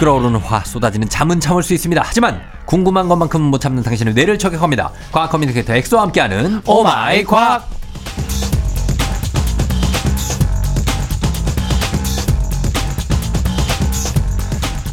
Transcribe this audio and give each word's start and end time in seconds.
끓어오르는 0.00 0.40
화 0.40 0.60
쏟아지는 0.60 1.10
잠은 1.10 1.40
참을 1.40 1.62
수 1.62 1.74
있습니다. 1.74 2.02
하지만 2.02 2.40
궁금한 2.64 3.06
것만큼은 3.06 3.50
못 3.50 3.60
참는 3.60 3.82
당신의 3.82 4.14
뇌를 4.14 4.38
저격합니다. 4.38 4.92
과학 5.12 5.30
커뮤니케이터 5.30 5.74
엑소와 5.74 6.04
함께하는 6.04 6.62
오마이 6.64 7.22
과학. 7.22 7.68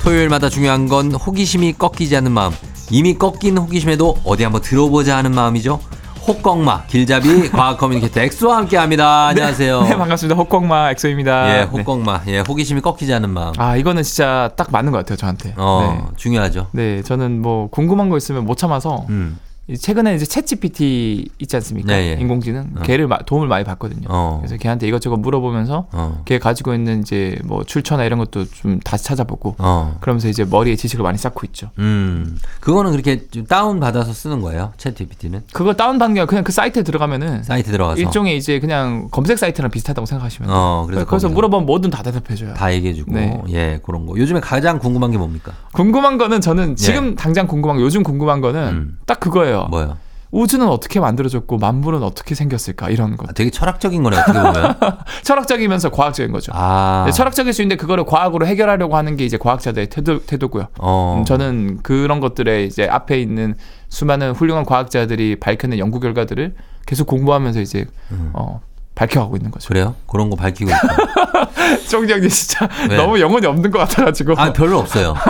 토요일마다 0.03 0.49
중요한 0.49 0.89
건 0.89 1.13
호기심이 1.13 1.75
꺾이지 1.77 2.17
않는 2.17 2.33
마음. 2.33 2.51
이미 2.89 3.17
꺾인 3.17 3.57
호기심에도 3.57 4.17
어디 4.25 4.43
한번 4.43 4.61
들어보자 4.61 5.15
하는 5.15 5.33
마음이죠. 5.33 5.79
호꺽마 6.27 6.83
길잡이 6.87 7.49
과학 7.51 7.77
커뮤니케이터 7.77 8.19
엑소와 8.19 8.57
함께합니다. 8.57 9.27
안녕하세요. 9.27 9.81
네, 9.83 9.95
반갑습니다. 9.97 10.35
호꺽마 10.35 10.91
엑소입니다. 10.91 11.49
예, 11.49 11.57
네. 11.59 11.63
호꺽마. 11.63 12.23
예, 12.27 12.39
호기심이 12.39 12.81
꺾이지 12.81 13.13
않는 13.13 13.29
마음. 13.29 13.53
아, 13.57 13.77
이거는 13.77 14.03
진짜 14.03 14.51
딱 14.57 14.67
맞는 14.69 14.91
것 14.91 14.97
같아요, 14.99 15.15
저한테. 15.15 15.53
어, 15.55 16.09
중요하죠. 16.17 16.67
네. 16.73 16.97
네, 16.97 17.01
저는 17.03 17.41
뭐 17.41 17.69
궁금한 17.69 18.09
거 18.09 18.17
있으면 18.17 18.45
못 18.45 18.57
참아서 18.57 19.05
음. 19.09 19.39
이 19.69 19.77
최근에 19.77 20.15
이제 20.15 20.23
챗GPT 20.25 21.27
있지 21.39 21.55
않습니까? 21.57 21.89
네, 21.93 22.15
예. 22.15 22.21
인공지능. 22.21 22.69
어. 22.77 22.83
걔를 22.83 23.05
마- 23.07 23.17
도움을 23.17 23.49
많이 23.49 23.65
받거든요. 23.65 24.07
어. 24.07 24.37
그래서 24.39 24.55
걔한테 24.55 24.87
이것저것 24.87 25.17
물어보면서 25.17 25.87
어. 25.91 26.21
걔 26.23 26.39
가지고 26.39 26.73
있는 26.73 27.01
이제 27.01 27.37
뭐 27.43 27.65
출처나 27.65 28.05
이런 28.05 28.17
것도 28.17 28.45
좀 28.45 28.79
다시 28.79 29.03
찾아보고 29.03 29.55
어. 29.57 29.97
그러면서 29.99 30.29
이제 30.29 30.45
머리에 30.45 30.77
지식을 30.77 31.03
많이 31.03 31.17
쌓고 31.17 31.41
있죠. 31.47 31.71
음. 31.79 32.37
그거는 32.61 32.91
그렇게 32.91 33.27
좀 33.29 33.45
다운 33.45 33.81
받아서 33.81 34.13
쓰는 34.13 34.39
거예요. 34.39 34.71
챗 34.77 34.95
GPT는 34.95 35.41
그걸 35.51 35.75
다운 35.75 35.99
받는 35.99 36.13
게 36.13 36.21
아니라 36.21 36.29
그냥 36.29 36.45
그 36.45 36.53
사이트에 36.53 36.83
들어가면은 36.83 37.43
사이트 37.43 37.69
들어가서 37.69 37.99
일종의 37.99 38.37
이제 38.37 38.61
그냥 38.61 39.09
검색 39.11 39.37
사이트랑 39.37 39.69
비슷하다고 39.69 40.05
생각하시면 40.05 40.47
돼요. 40.47 40.57
어, 40.57 40.85
그래서 40.87 41.05
그래서 41.05 41.27
물어보면 41.27 41.65
뭐든 41.65 41.89
다 41.89 42.03
대답해줘요. 42.03 42.53
다 42.53 42.73
얘기해 42.73 42.93
주고 42.93 43.11
네. 43.13 43.37
예, 43.49 43.79
그런 43.85 44.05
거. 44.05 44.17
요즘에 44.17 44.39
가장 44.39 44.79
궁금한 44.79 45.11
게 45.11 45.17
뭡니까? 45.17 45.51
궁금한 45.73 46.17
거는 46.17 46.39
저는 46.39 46.77
지금 46.77 47.15
당장 47.17 47.47
궁금한 47.47 47.75
거 47.75 47.83
요즘 47.83 48.01
궁금한 48.03 48.39
거는 48.39 48.61
예. 48.65 48.69
음. 48.71 48.97
딱 49.05 49.19
그거예요. 49.19 49.56
뭐요? 49.65 49.97
우주는 50.31 50.67
어떻게 50.67 50.99
만들어졌고 50.99 51.57
만물은 51.57 52.03
어떻게 52.03 52.35
생겼을까 52.35 52.89
이런 52.89 53.15
것. 53.15 53.29
아, 53.29 53.33
되게 53.33 53.49
철학적인 53.49 54.03
거네 54.03 54.17
어떻게 54.17 54.39
보면. 54.39 54.75
철학적이면서 55.23 55.89
과학적인 55.89 56.31
거죠. 56.33 56.51
아. 56.53 57.03
네, 57.05 57.11
철학적일 57.11 57.53
수 57.53 57.61
있는데 57.61 57.79
그거를 57.79 58.03
과학으로 58.05 58.45
해결하려고 58.45 58.97
하는 58.97 59.15
게 59.15 59.25
이제 59.25 59.37
과학자들의 59.37 59.87
태도, 59.87 60.19
태도고요. 60.25 60.67
어. 60.79 61.17
음, 61.19 61.25
저는 61.25 61.79
그런 61.81 62.19
것들에 62.19 62.65
이제 62.65 62.87
앞에 62.87 63.19
있는 63.21 63.55
수많은 63.89 64.33
훌륭한 64.33 64.65
과학자들이 64.65 65.37
밝혀낸 65.39 65.79
연구 65.79 65.99
결과들을 65.99 66.55
계속 66.85 67.07
공부하면서 67.07 67.61
이제 67.61 67.85
어, 68.33 68.61
밝혀가고 68.95 69.37
있는 69.37 69.51
거죠. 69.51 69.67
음. 69.67 69.69
그래요? 69.69 69.95
그런 70.07 70.29
거 70.29 70.35
밝히고 70.35 70.69
있다. 70.69 70.81
정장님 71.87 72.29
진짜 72.29 72.67
왜? 72.89 72.97
너무 72.97 73.19
영혼이 73.19 73.45
없는 73.45 73.71
것 73.71 73.79
같아가지고. 73.79 74.33
아, 74.37 74.51
별로 74.53 74.79
없어요. 74.79 75.13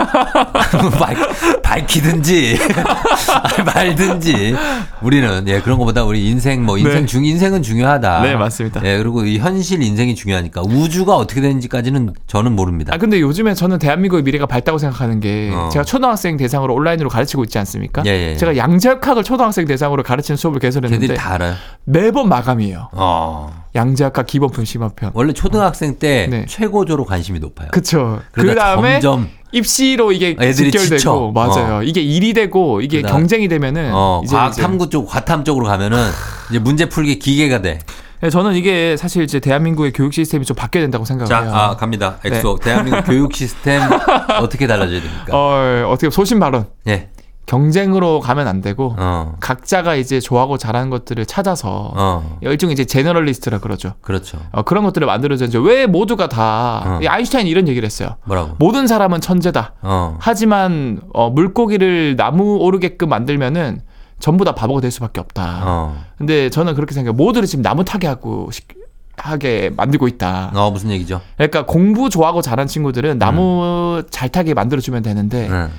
밝, 0.98 1.62
밝히든지 1.62 2.58
말든지 3.64 4.54
우리는 5.02 5.44
예, 5.48 5.60
그런 5.60 5.78
거보다 5.78 6.04
우리 6.04 6.28
인생 6.28 6.64
뭐 6.64 6.78
인생 6.78 7.00
네. 7.00 7.06
중 7.06 7.24
인생은 7.24 7.62
중요하다. 7.62 8.22
네, 8.22 8.36
맞습니다. 8.36 8.80
예, 8.84 8.98
그리고 8.98 9.24
이 9.24 9.38
현실 9.38 9.82
인생이 9.82 10.14
중요하니까 10.14 10.62
우주가 10.62 11.16
어떻게 11.16 11.40
되는지까지는 11.40 12.14
저는 12.26 12.52
모릅니다. 12.52 12.94
아 12.94 12.98
근데 12.98 13.20
요즘에 13.20 13.54
저는 13.54 13.78
대한민국의 13.78 14.22
미래가 14.22 14.46
밝다고 14.46 14.78
생각하는 14.78 15.20
게 15.20 15.50
어. 15.54 15.68
제가 15.70 15.84
초등학생 15.84 16.36
대상으로 16.36 16.74
온라인으로 16.74 17.08
가르치고 17.08 17.44
있지 17.44 17.58
않습니까? 17.58 18.02
예, 18.06 18.10
예, 18.10 18.30
예. 18.32 18.36
제가 18.36 18.56
양자역학을 18.56 19.24
초등학생 19.24 19.66
대상으로 19.66 20.02
가르치는 20.02 20.36
수업을 20.36 20.60
개설했는데 20.60 21.00
걔들이 21.06 21.18
다 21.18 21.34
알아요. 21.34 21.54
매번 21.84 22.28
마감이에요. 22.28 22.90
어. 22.92 23.64
양자역학 23.74 24.26
기본편 24.26 24.64
심화편. 24.64 25.10
원래 25.14 25.32
초등학생 25.32 25.98
때 25.98 26.27
네. 26.30 26.46
최고조로 26.48 27.04
관심이 27.04 27.38
높아요. 27.40 27.68
그쵸. 27.72 28.20
그 28.32 28.42
그러다 28.42 28.74
다음에 28.74 29.00
점점 29.00 29.28
입시로 29.52 30.12
이게 30.12 30.36
애들이 30.38 30.70
직결되고 30.70 30.98
지쳐. 30.98 31.32
맞아요. 31.34 31.82
이게 31.82 32.00
일이 32.02 32.32
되고 32.34 32.80
이게 32.80 33.00
그다음- 33.02 33.12
경쟁이 33.20 33.48
되면은 33.48 33.90
어, 33.94 34.20
이제, 34.24 34.36
과학 34.36 34.54
탐구 34.56 34.90
쪽, 34.90 35.06
과탐 35.06 35.44
쪽으로 35.44 35.66
가면은 35.66 35.98
이제 36.50 36.58
문제 36.58 36.88
풀기 36.88 37.18
기계가 37.18 37.62
돼. 37.62 37.78
네, 38.20 38.30
저는 38.30 38.54
이게 38.56 38.96
사실 38.96 39.22
이제 39.22 39.38
대한민국의 39.38 39.92
교육 39.92 40.12
시스템이 40.12 40.44
좀 40.44 40.56
바뀌어야 40.56 40.82
된다고 40.82 41.04
자, 41.04 41.14
생각해요. 41.16 41.54
아, 41.54 41.76
갑니다. 41.76 42.18
엑소. 42.24 42.58
대한민국 42.62 43.04
교육 43.06 43.32
시스템 43.32 43.80
어떻게 44.42 44.66
달라져야 44.66 45.00
됩니까? 45.00 45.24
네. 45.26 45.32
어, 45.32 45.88
어떻게 45.88 46.10
소신 46.10 46.40
발언. 46.40 46.66
예. 46.88 47.10
경쟁으로 47.48 48.20
가면 48.20 48.46
안 48.46 48.60
되고 48.60 48.94
어. 48.98 49.34
각자가 49.40 49.94
이제 49.96 50.20
좋아하고 50.20 50.58
잘하는 50.58 50.90
것들을 50.90 51.24
찾아서 51.24 51.92
어. 51.96 52.38
일종의 52.42 52.74
이제 52.74 52.84
제너럴리스트라 52.84 53.58
그러죠. 53.58 53.94
그렇죠. 54.02 54.38
어, 54.52 54.62
그런 54.62 54.84
것들을 54.84 55.06
만들어졌는데 55.06 55.66
왜 55.66 55.86
모두가 55.86 56.28
다 56.28 56.82
어. 56.84 57.00
이 57.02 57.06
아인슈타인이 57.08 57.48
이런 57.48 57.66
얘기를 57.66 57.86
했어요. 57.86 58.16
뭐라고? 58.26 58.54
모든 58.58 58.86
사람은 58.86 59.22
천재다. 59.22 59.72
어. 59.80 60.16
하지만 60.20 61.00
어, 61.14 61.30
물고기를 61.30 62.16
나무 62.16 62.58
오르게끔 62.58 63.08
만들면은 63.08 63.80
전부 64.20 64.44
다 64.44 64.54
바보가 64.54 64.82
될 64.82 64.90
수밖에 64.90 65.18
없다. 65.20 65.62
어. 65.64 65.96
근데 66.18 66.50
저는 66.50 66.74
그렇게 66.74 66.92
생각해요. 66.94 67.16
모두를 67.16 67.48
지금 67.48 67.62
나무 67.62 67.82
타게 67.84 68.06
하고 68.06 68.50
싶- 68.52 68.76
하게 69.16 69.70
만들고 69.74 70.06
있다. 70.06 70.52
어, 70.54 70.70
무슨 70.70 70.90
얘기죠? 70.90 71.20
그러니까 71.36 71.64
공부 71.66 72.08
좋아하고 72.10 72.40
잘하는 72.42 72.68
친구들은 72.68 73.18
나무 73.18 74.02
잘 74.10 74.28
타게 74.28 74.54
만들어주면 74.54 75.02
되는데 75.02 75.48
응. 75.50 75.70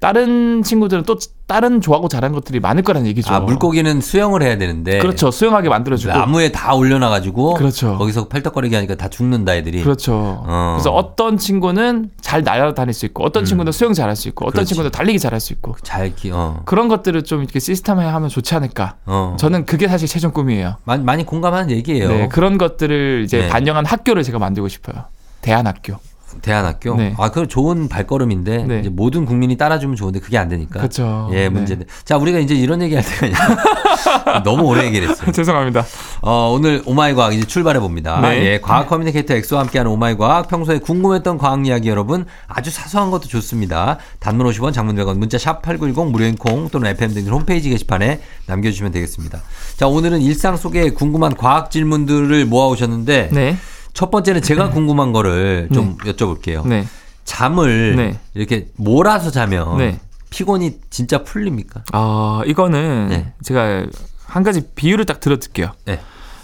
다른 0.00 0.62
친구들은 0.62 1.02
또 1.04 1.16
다른 1.46 1.80
좋아하고 1.80 2.08
잘하는 2.08 2.34
것들이 2.34 2.60
많을 2.60 2.82
거라는 2.82 3.06
얘기죠. 3.08 3.32
아, 3.32 3.40
물고기는 3.40 4.00
수영을 4.00 4.42
해야 4.42 4.56
되는데. 4.58 4.98
그렇죠. 4.98 5.30
수영하게 5.30 5.68
만들어주고. 5.68 6.12
나무에 6.12 6.52
다 6.52 6.74
올려놔가지고. 6.74 7.54
그렇죠. 7.54 7.96
거기서 7.98 8.28
팔떡거리게 8.28 8.76
하니까 8.76 8.94
다 8.94 9.08
죽는다, 9.08 9.54
애들이. 9.56 9.82
그렇죠. 9.82 10.42
어. 10.46 10.74
그래서 10.76 10.92
어떤 10.92 11.36
친구는 11.38 12.10
잘 12.20 12.42
날아다닐 12.42 12.94
수 12.94 13.06
있고, 13.06 13.24
어떤 13.24 13.44
친구는 13.44 13.72
수영 13.72 13.92
잘할 13.92 14.14
수 14.14 14.28
있고, 14.28 14.44
어떤 14.44 14.52
그렇지. 14.52 14.68
친구는 14.74 14.90
달리기 14.90 15.18
잘할 15.18 15.40
수 15.40 15.52
있고. 15.54 15.74
잘 15.82 16.14
키, 16.14 16.30
어. 16.30 16.62
그런 16.64 16.88
것들을 16.88 17.24
좀 17.24 17.42
이렇게 17.42 17.58
시스템화하면 17.58 18.14
하면 18.14 18.28
좋지 18.28 18.54
않을까. 18.54 18.96
어. 19.06 19.36
저는 19.38 19.66
그게 19.66 19.88
사실 19.88 20.06
최종 20.06 20.32
꿈이에요. 20.32 20.76
많이, 20.84 21.02
많이 21.02 21.24
공감하는 21.24 21.70
얘기예요. 21.70 22.08
네, 22.08 22.28
그런 22.28 22.58
것들을 22.58 23.22
이제 23.24 23.38
네. 23.38 23.48
반영한 23.48 23.86
학교를 23.86 24.22
제가 24.22 24.38
만들고 24.38 24.68
싶어요. 24.68 25.04
대안학교. 25.40 25.96
대안학교. 26.40 26.96
네. 26.96 27.14
아, 27.18 27.30
그 27.30 27.46
좋은 27.46 27.88
발걸음인데 27.88 28.64
네. 28.64 28.80
이제 28.80 28.88
모든 28.88 29.24
국민이 29.24 29.56
따라주면 29.56 29.96
좋은데 29.96 30.20
그게 30.20 30.38
안 30.38 30.48
되니까. 30.48 30.80
그렇죠. 30.80 31.28
예, 31.32 31.42
네. 31.42 31.48
문제네. 31.48 31.84
자, 32.04 32.16
우리가 32.16 32.38
이제 32.38 32.54
이런 32.54 32.82
얘기 32.82 32.94
할 32.94 33.04
때가 33.04 33.26
아니라 33.26 34.42
너무 34.44 34.64
오래 34.64 34.84
얘기를 34.84 35.08
했어요. 35.08 35.30
죄송합니다. 35.32 35.84
어, 36.22 36.52
오늘 36.54 36.82
오마이 36.86 37.14
과학 37.14 37.34
이제 37.34 37.44
출발해 37.46 37.80
봅니다. 37.80 38.20
네. 38.20 38.44
예, 38.44 38.60
과학 38.60 38.88
커뮤니케이터 38.88 39.34
엑소와 39.34 39.62
함께하는 39.62 39.90
오마이 39.90 40.16
과학 40.16 40.48
평소에 40.48 40.78
궁금했던 40.78 41.38
과학 41.38 41.66
이야기 41.66 41.88
여러분 41.88 42.26
아주 42.46 42.70
사소한 42.70 43.10
것도 43.10 43.28
좋습니다. 43.28 43.98
단문 44.20 44.46
50원, 44.46 44.72
장문 44.72 44.96
100원, 44.96 45.18
문자 45.18 45.38
샵 45.38 45.62
#8910 45.62 46.10
무료인 46.10 46.36
콩 46.36 46.68
또는 46.68 46.90
FM 46.90 47.14
등 47.14 47.26
홈페이지 47.26 47.68
게시판에 47.70 48.20
남겨주시면 48.46 48.92
되겠습니다. 48.92 49.40
자, 49.76 49.86
오늘은 49.86 50.20
일상 50.20 50.56
속에 50.56 50.90
궁금한 50.90 51.34
과학 51.34 51.70
질문들을 51.70 52.44
모아 52.46 52.66
오셨는데 52.68 53.30
네. 53.32 53.56
첫 53.98 54.12
번째는 54.12 54.42
제가 54.42 54.70
궁금한 54.70 55.10
거를 55.10 55.68
좀 55.74 55.96
여쭤볼게요. 55.96 56.64
네. 56.68 56.86
잠을 57.24 57.96
네. 57.96 58.16
이렇게 58.32 58.68
몰아서 58.76 59.32
자면 59.32 59.76
네. 59.78 59.98
피곤이 60.30 60.74
진짜 60.88 61.24
풀립니까? 61.24 61.82
아, 61.90 62.42
이거는 62.46 63.08
네. 63.08 63.32
제가 63.42 63.86
한 64.24 64.44
가지 64.44 64.68
비유를 64.76 65.04
딱 65.04 65.18
들어드릴게요. 65.18 65.72
네. 65.84 65.98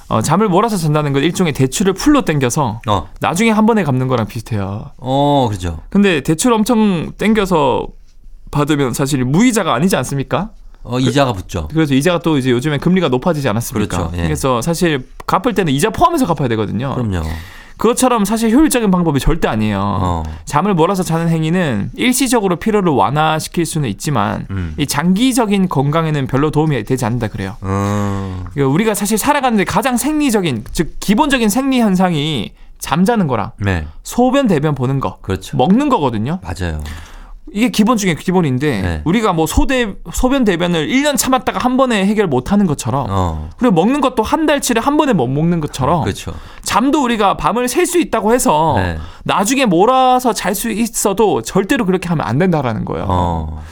어, 0.09 0.21
잠을 0.21 0.49
몰아서 0.49 0.77
잔다는 0.77 1.13
건 1.13 1.23
일종의 1.23 1.53
대추를 1.53 1.93
풀로 1.93 2.25
당겨서 2.25 2.81
어, 2.89 3.09
나중에 3.21 3.51
한 3.51 3.67
번에 3.67 3.85
갚는 3.85 4.09
거랑 4.09 4.27
비슷해요. 4.27 4.91
어, 4.97 5.47
그렇죠. 5.49 5.79
근데 5.91 6.23
대출 6.23 6.53
엄청 6.53 7.13
당겨서 7.17 7.87
받으면 8.51 8.95
사실 8.95 9.25
무이자가 9.25 9.73
아니지 9.75 9.95
않습니까? 9.95 10.51
어, 10.85 11.01
이자가 11.01 11.33
붙죠. 11.33 11.69
그래서 11.73 11.95
이자가 11.95 12.21
또 12.21 12.39
이제 12.39 12.51
요즘에 12.51 12.79
금리가 12.79 13.09
높아지지 13.09 13.49
않았습니까? 13.49 13.97
그렇죠, 13.97 14.17
예. 14.17 14.23
그래서 14.23 14.63
사실 14.63 15.09
갚을 15.27 15.55
때는 15.55 15.73
이자 15.73 15.91
포함해서 15.91 16.27
갚아야 16.27 16.49
되거든요. 16.49 16.95
그럼요. 16.95 17.23
그것처럼 17.77 18.25
사실 18.25 18.55
효율적인 18.55 18.91
방법이 18.91 19.19
절대 19.19 19.49
아니에요. 19.49 19.81
어. 19.83 20.23
잠을 20.45 20.75
몰아서 20.75 21.03
자는 21.03 21.29
행위는 21.29 21.91
일시적으로 21.95 22.57
피로를 22.57 22.93
완화시킬 22.93 23.67
수는 23.67 23.89
있지만 23.89 24.47
음. 24.51 24.75
이 24.79 24.87
장기적인 24.87 25.69
건강에는 25.69 26.27
별로 26.29 26.51
도움이 26.51 26.85
되지 26.85 27.05
않는다 27.05 27.29
그래요. 27.29 27.57
음. 27.65 28.45
그러니까 28.53 28.73
우리가 28.73 28.95
사실 28.95 29.19
살아가는데 29.19 29.65
가장 29.65 29.97
생리적인 29.97 30.65
즉 30.73 30.95
기본적인 31.01 31.49
생리 31.49 31.81
현상이 31.81 32.53
잠자는 32.79 33.27
거랑 33.27 33.53
네. 33.59 33.87
소변 34.03 34.47
대변 34.47 34.75
보는 34.75 35.01
거 35.01 35.19
그렇죠. 35.21 35.57
먹는 35.57 35.89
거거든요. 35.89 36.39
맞아요. 36.43 36.81
이게 37.55 37.69
기본 37.69 37.97
중에 37.97 38.15
기본인데 38.17 38.83
네. 38.83 39.03
우리가 39.05 39.33
뭐 39.33 39.47
소대 39.47 39.95
소변 40.13 40.43
대변을 40.43 40.89
1년 40.89 41.17
참았다가 41.17 41.61
한 41.61 41.77
번에 41.77 42.05
해결 42.05 42.27
못 42.27 42.51
하는 42.51 42.67
것처럼 42.67 43.07
어. 43.09 43.49
그리고 43.57 43.73
먹는 43.77 44.01
것도 44.01 44.25
한 44.25 44.45
달치를 44.45 44.83
한 44.83 44.97
번에 44.97 45.13
못 45.13 45.29
먹는 45.29 45.61
것처럼 45.61 46.03
그렇죠. 46.03 46.35
잠도 46.65 47.05
우리가 47.05 47.37
밤을 47.37 47.69
셀 47.69 47.87
수 47.87 48.01
있다고 48.01 48.33
해서 48.35 48.75
네. 48.79 48.99
나중에 49.23 49.67
몰아서 49.67 50.33
잘 50.33 50.55
수 50.57 50.71
있어도 50.71 51.43
절대로 51.43 51.85
그렇게 51.87 52.09
하면 52.09 52.27
안 52.27 52.39
된다라는 52.39 52.85
거예요. 52.85 53.07
어. 53.09 53.63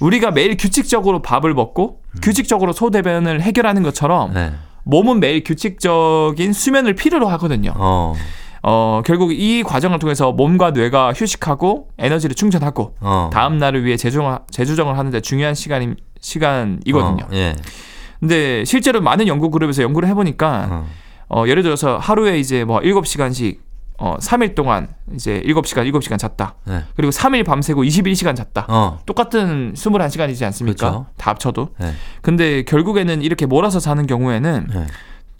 우리가 0.00 0.30
매일 0.30 0.56
규칙적으로 0.56 1.20
밥을 1.20 1.52
먹고 1.52 2.00
규칙적으로 2.22 2.72
소대변을 2.72 3.42
해결하는 3.42 3.82
것처럼 3.82 4.30
음. 4.30 4.34
네. 4.34 4.52
몸은 4.84 5.20
매일 5.20 5.42
규칙적인 5.44 6.52
수면을 6.54 6.94
필요로 6.94 7.28
하거든요. 7.28 8.14
어. 8.66 8.98
어, 8.98 9.02
결국 9.06 9.32
이 9.32 9.62
과정을 9.62 10.00
통해서 10.00 10.32
몸과 10.32 10.72
뇌가 10.72 11.12
휴식하고 11.12 11.88
에너지를 11.98 12.34
충전하고 12.34 12.96
어. 13.00 13.30
다음 13.32 13.58
날을 13.58 13.84
위해 13.84 13.96
재조정, 13.96 14.40
재조정을 14.50 14.98
하는데 14.98 15.20
중요한 15.20 15.54
시간이 15.54 15.94
시간이거든요. 16.20 17.24
어. 17.24 17.28
예. 17.32 17.54
근데 18.18 18.64
실제로 18.64 19.00
많은 19.00 19.28
연구 19.28 19.50
그룹에서 19.50 19.82
연구를 19.82 20.08
해보니까 20.08 20.68
어. 20.70 20.86
어, 21.28 21.44
예를 21.46 21.62
들어서 21.62 21.96
하루에 21.96 22.38
이제 22.40 22.64
뭐 22.64 22.80
7시간씩 22.80 23.58
어, 23.98 24.16
3일 24.18 24.54
동안 24.54 24.88
이제 25.14 25.42
7시간, 25.46 25.90
7시간 25.90 26.18
잤다. 26.18 26.54
네. 26.64 26.82
그리고 26.96 27.10
3일 27.12 27.46
밤새고 27.46 27.84
21시간 27.84 28.34
잤다. 28.36 28.66
어. 28.68 28.98
똑같은 29.06 29.72
21시간이지 29.74 30.44
않습니까? 30.46 30.90
그렇죠. 30.90 31.06
다 31.16 31.30
합쳐도. 31.30 31.68
네. 31.78 31.92
근데 32.20 32.62
결국에는 32.64 33.22
이렇게 33.22 33.46
몰아서 33.46 33.78
자는 33.78 34.06
경우에는 34.06 34.66
네. 34.74 34.86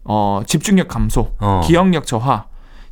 어, 0.05 0.41
집중력 0.47 0.89
감소, 0.89 1.33
어. 1.39 1.61
기억력 1.67 2.07
저하, 2.07 2.47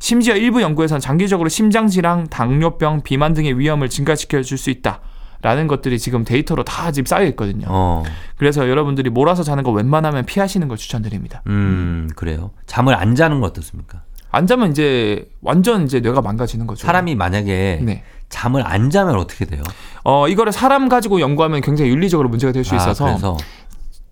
심지어 0.05 0.35
일부 0.35 0.61
연구에서는 0.61 1.01
장기적으로 1.01 1.49
심장질환, 1.49 2.27
당뇨병, 2.29 3.01
비만 3.01 3.33
등의 3.33 3.57
위험을 3.57 3.89
증가시켜 3.89 4.43
줄 4.43 4.59
수 4.59 4.69
있다. 4.69 4.99
라는 5.41 5.65
것들이 5.65 5.97
지금 5.97 6.23
데이터로 6.23 6.63
다 6.63 6.91
지금 6.91 7.07
쌓여 7.07 7.25
있거든요. 7.29 7.65
어. 7.69 8.03
그래서 8.37 8.69
여러분들이 8.69 9.09
몰아서 9.09 9.41
자는 9.41 9.63
거 9.63 9.71
웬만하면 9.71 10.25
피하시는 10.25 10.67
걸 10.67 10.77
추천드립니다. 10.77 11.41
음, 11.47 12.07
그래요. 12.15 12.51
잠을 12.67 12.93
안 12.93 13.15
자는 13.15 13.39
건 13.39 13.49
어떻습니까? 13.49 14.03
안 14.29 14.45
자면 14.45 14.69
이제 14.69 15.27
완전 15.41 15.85
이제 15.85 15.99
뇌가 16.01 16.21
망가지는 16.21 16.67
거죠. 16.67 16.85
사람이 16.85 17.15
만약에 17.15 17.79
네. 17.81 18.03
잠을 18.29 18.65
안 18.65 18.91
자면 18.91 19.15
어떻게 19.15 19.45
돼요? 19.45 19.63
어 20.03 20.27
이거를 20.27 20.51
사람 20.51 20.87
가지고 20.87 21.19
연구하면 21.19 21.61
굉장히 21.61 21.89
윤리적으로 21.89 22.29
문제가 22.29 22.51
될수 22.51 22.75
아, 22.75 22.77
있어서 22.77 23.05
그래서 23.05 23.37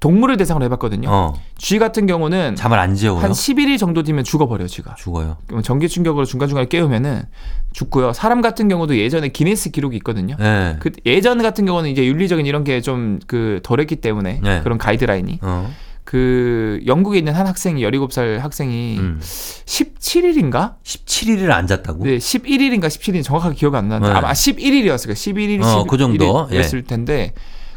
동물을 0.04 0.36
대상으로 0.36 0.66
해봤거든요. 0.66 1.08
어, 1.10 1.34
쥐 1.58 1.80
같은 1.80 2.06
경우는 2.08 2.56
잠을 2.58 2.78
안 2.78 2.94
재워요? 2.94 3.22
한 3.24 3.32
11일 3.32 3.78
정도 3.80 4.04
뒤면 4.04 4.26
죽어버려요, 4.26 4.68
쥐가. 4.68 4.96
죽어요. 4.96 5.38
전기 5.64 5.88
충격으로 5.88 6.26
중간 6.26 6.50
중간에 6.50 6.68
깨우면은 6.68 7.24
죽고요. 7.72 8.12
사람 8.12 8.42
같은 8.42 8.68
경우도 8.68 8.98
예전에 8.98 9.30
기네스 9.30 9.72
기록이 9.72 9.96
있거든요. 9.98 10.36
네. 10.38 10.76
그 10.82 10.92
예전 11.06 11.42
같은 11.42 11.66
경우는 11.66 11.90
이제 11.90 12.06
윤리적인 12.06 12.46
이런 12.46 12.66
게 12.66 12.82
좀 12.82 13.20
그 13.28 13.62
덜했기 13.64 13.96
때문에 13.98 14.42
네. 14.44 14.62
그런 14.62 14.78
가이드라인이 14.78 15.40
어. 15.42 15.72
그 16.04 16.82
영국에 16.86 17.18
있는 17.20 17.34
한 17.34 17.48
학생이 17.48 17.82
17살 17.82 18.40
학생이 18.40 18.98
음. 19.00 19.20
17일인가? 19.22 20.74
17일을 20.84 21.50
안 21.52 21.66
잤다고? 21.66 22.04
네, 22.04 22.18
11일인가 22.18 22.88
17일 22.88 23.24
정확하게 23.24 23.56
기억이 23.56 23.78
안 23.78 23.88
나는데 23.88 24.12
네. 24.12 24.20
아마 24.20 24.32
11일이었을 24.34 25.06
거예요. 25.06 25.16
11일, 25.16 25.64
어, 25.64 25.86
그 25.86 25.98
정도. 25.98 26.48
11일이었을 26.50 26.86
텐데 26.88 27.34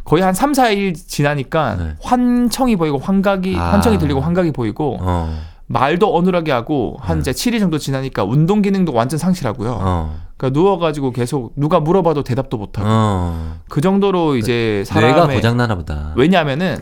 거의 0.07 0.23
한 0.23 0.33
3, 0.33 0.53
4일 0.53 0.95
지나니까 0.95 1.77
네. 1.77 1.95
환청이 2.01 2.77
보이고 2.77 2.97
환각이 2.97 3.57
아. 3.59 3.73
환청이 3.73 3.99
들리고 3.99 4.21
환각이 4.21 4.53
보이고 4.53 4.99
어. 5.01 5.37
말도 5.67 6.15
어눌하게 6.15 6.53
하고 6.53 6.97
한 7.01 7.21
네. 7.21 7.31
이제 7.31 7.33
7일 7.33 7.59
정도 7.59 7.77
지나니까 7.77 8.23
운동 8.23 8.63
기능도 8.63 8.93
완전 8.93 9.19
상실하고요. 9.19 9.79
어. 9.81 10.17
그러니까 10.37 10.59
누워가지고 10.59 11.11
계속 11.11 11.53
누가 11.57 11.81
물어봐도 11.81 12.23
대답도 12.23 12.57
못하고 12.57 12.89
어. 12.89 13.57
그 13.69 13.81
정도로 13.81 14.37
이제 14.37 14.85
뇌가 14.95 15.13
사람의 15.13 15.37
고장 15.37 15.57
나나 15.57 15.75
보다. 15.75 16.13
왜냐하면은 16.15 16.79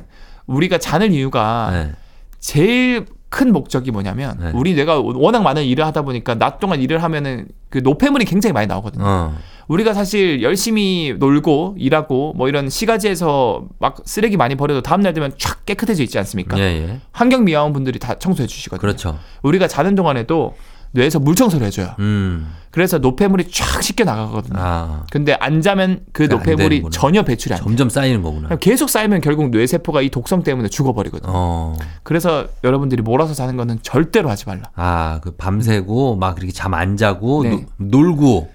우리가 0.47 0.77
자는 0.77 1.13
이유가 1.15 1.71
네. 1.73 1.93
제일 2.41 3.07
큰 3.31 3.55
목적이 3.55 3.91
뭐냐면 3.91 4.37
네. 4.39 4.51
우리 4.55 4.75
뇌가 4.75 5.01
워낙 5.01 5.43
많은 5.43 5.65
일을 5.65 5.87
하다 5.87 6.03
보니까 6.03 6.35
낮 6.35 6.61
동안 6.61 6.83
일을 6.83 7.03
하면은 7.03 7.49
그 7.71 7.79
노폐물이 7.79 8.27
굉장히 8.27 8.53
많이 8.53 8.67
나오거든요. 8.67 9.03
어. 9.03 9.35
우리가 9.69 9.95
사실 9.95 10.43
열심히 10.43 11.15
놀고 11.19 11.77
일하고 11.79 12.35
뭐 12.37 12.49
이런 12.49 12.69
시가지에서 12.69 13.65
막 13.79 13.97
쓰레기 14.05 14.37
많이 14.37 14.55
버려도 14.57 14.83
다음 14.83 15.01
날 15.01 15.15
되면 15.15 15.33
쫙 15.39 15.65
깨끗해져 15.67 16.03
있지 16.03 16.19
않습니까? 16.19 16.59
예, 16.59 16.63
예. 16.63 17.01
환경 17.13 17.45
미화원 17.45 17.73
분들이 17.73 17.99
다 17.99 18.15
청소해 18.19 18.47
주시거든요. 18.47 18.81
그렇죠. 18.81 19.19
우리가 19.43 19.69
자는 19.69 19.95
동안에도 19.95 20.55
뇌에서 20.93 21.19
물 21.19 21.35
청소를 21.35 21.67
해줘요. 21.67 21.95
음. 21.99 22.53
그래서 22.71 22.99
노폐물이 22.99 23.51
쫙 23.51 23.83
씻겨 23.83 24.05
나가거든요. 24.05 24.55
아. 24.59 25.05
근데 25.11 25.37
안 25.41 25.61
자면 25.61 26.01
그안 26.13 26.29
노폐물이. 26.29 26.85
전혀 26.93 27.23
배출이 27.25 27.53
안 27.55 27.59
돼요. 27.59 27.65
점점 27.65 27.89
쌓이는 27.89 28.23
거구나. 28.23 28.55
계속 28.57 28.89
쌓이면 28.91 29.21
결국 29.21 29.51
뇌세포가 29.51 30.03
이 30.03 30.09
독성 30.11 30.43
때문에 30.45 30.69
죽어버리거든요. 30.69 31.33
어. 31.35 31.75
그래서 32.05 32.47
여러분들이 32.63 33.03
몰아서 33.03 33.35
자는 33.35 33.57
거는 33.57 33.79
절대로 33.83 34.29
하지 34.29 34.45
말라. 34.47 34.71
아, 34.77 35.19
그 35.23 35.33
밤새고 35.37 36.15
막 36.17 36.35
그렇게 36.37 36.53
잠 36.53 36.75
안 36.75 36.97
자고 36.97 37.43
네. 37.45 37.51
노- 37.51 37.63
놀고 37.79 38.51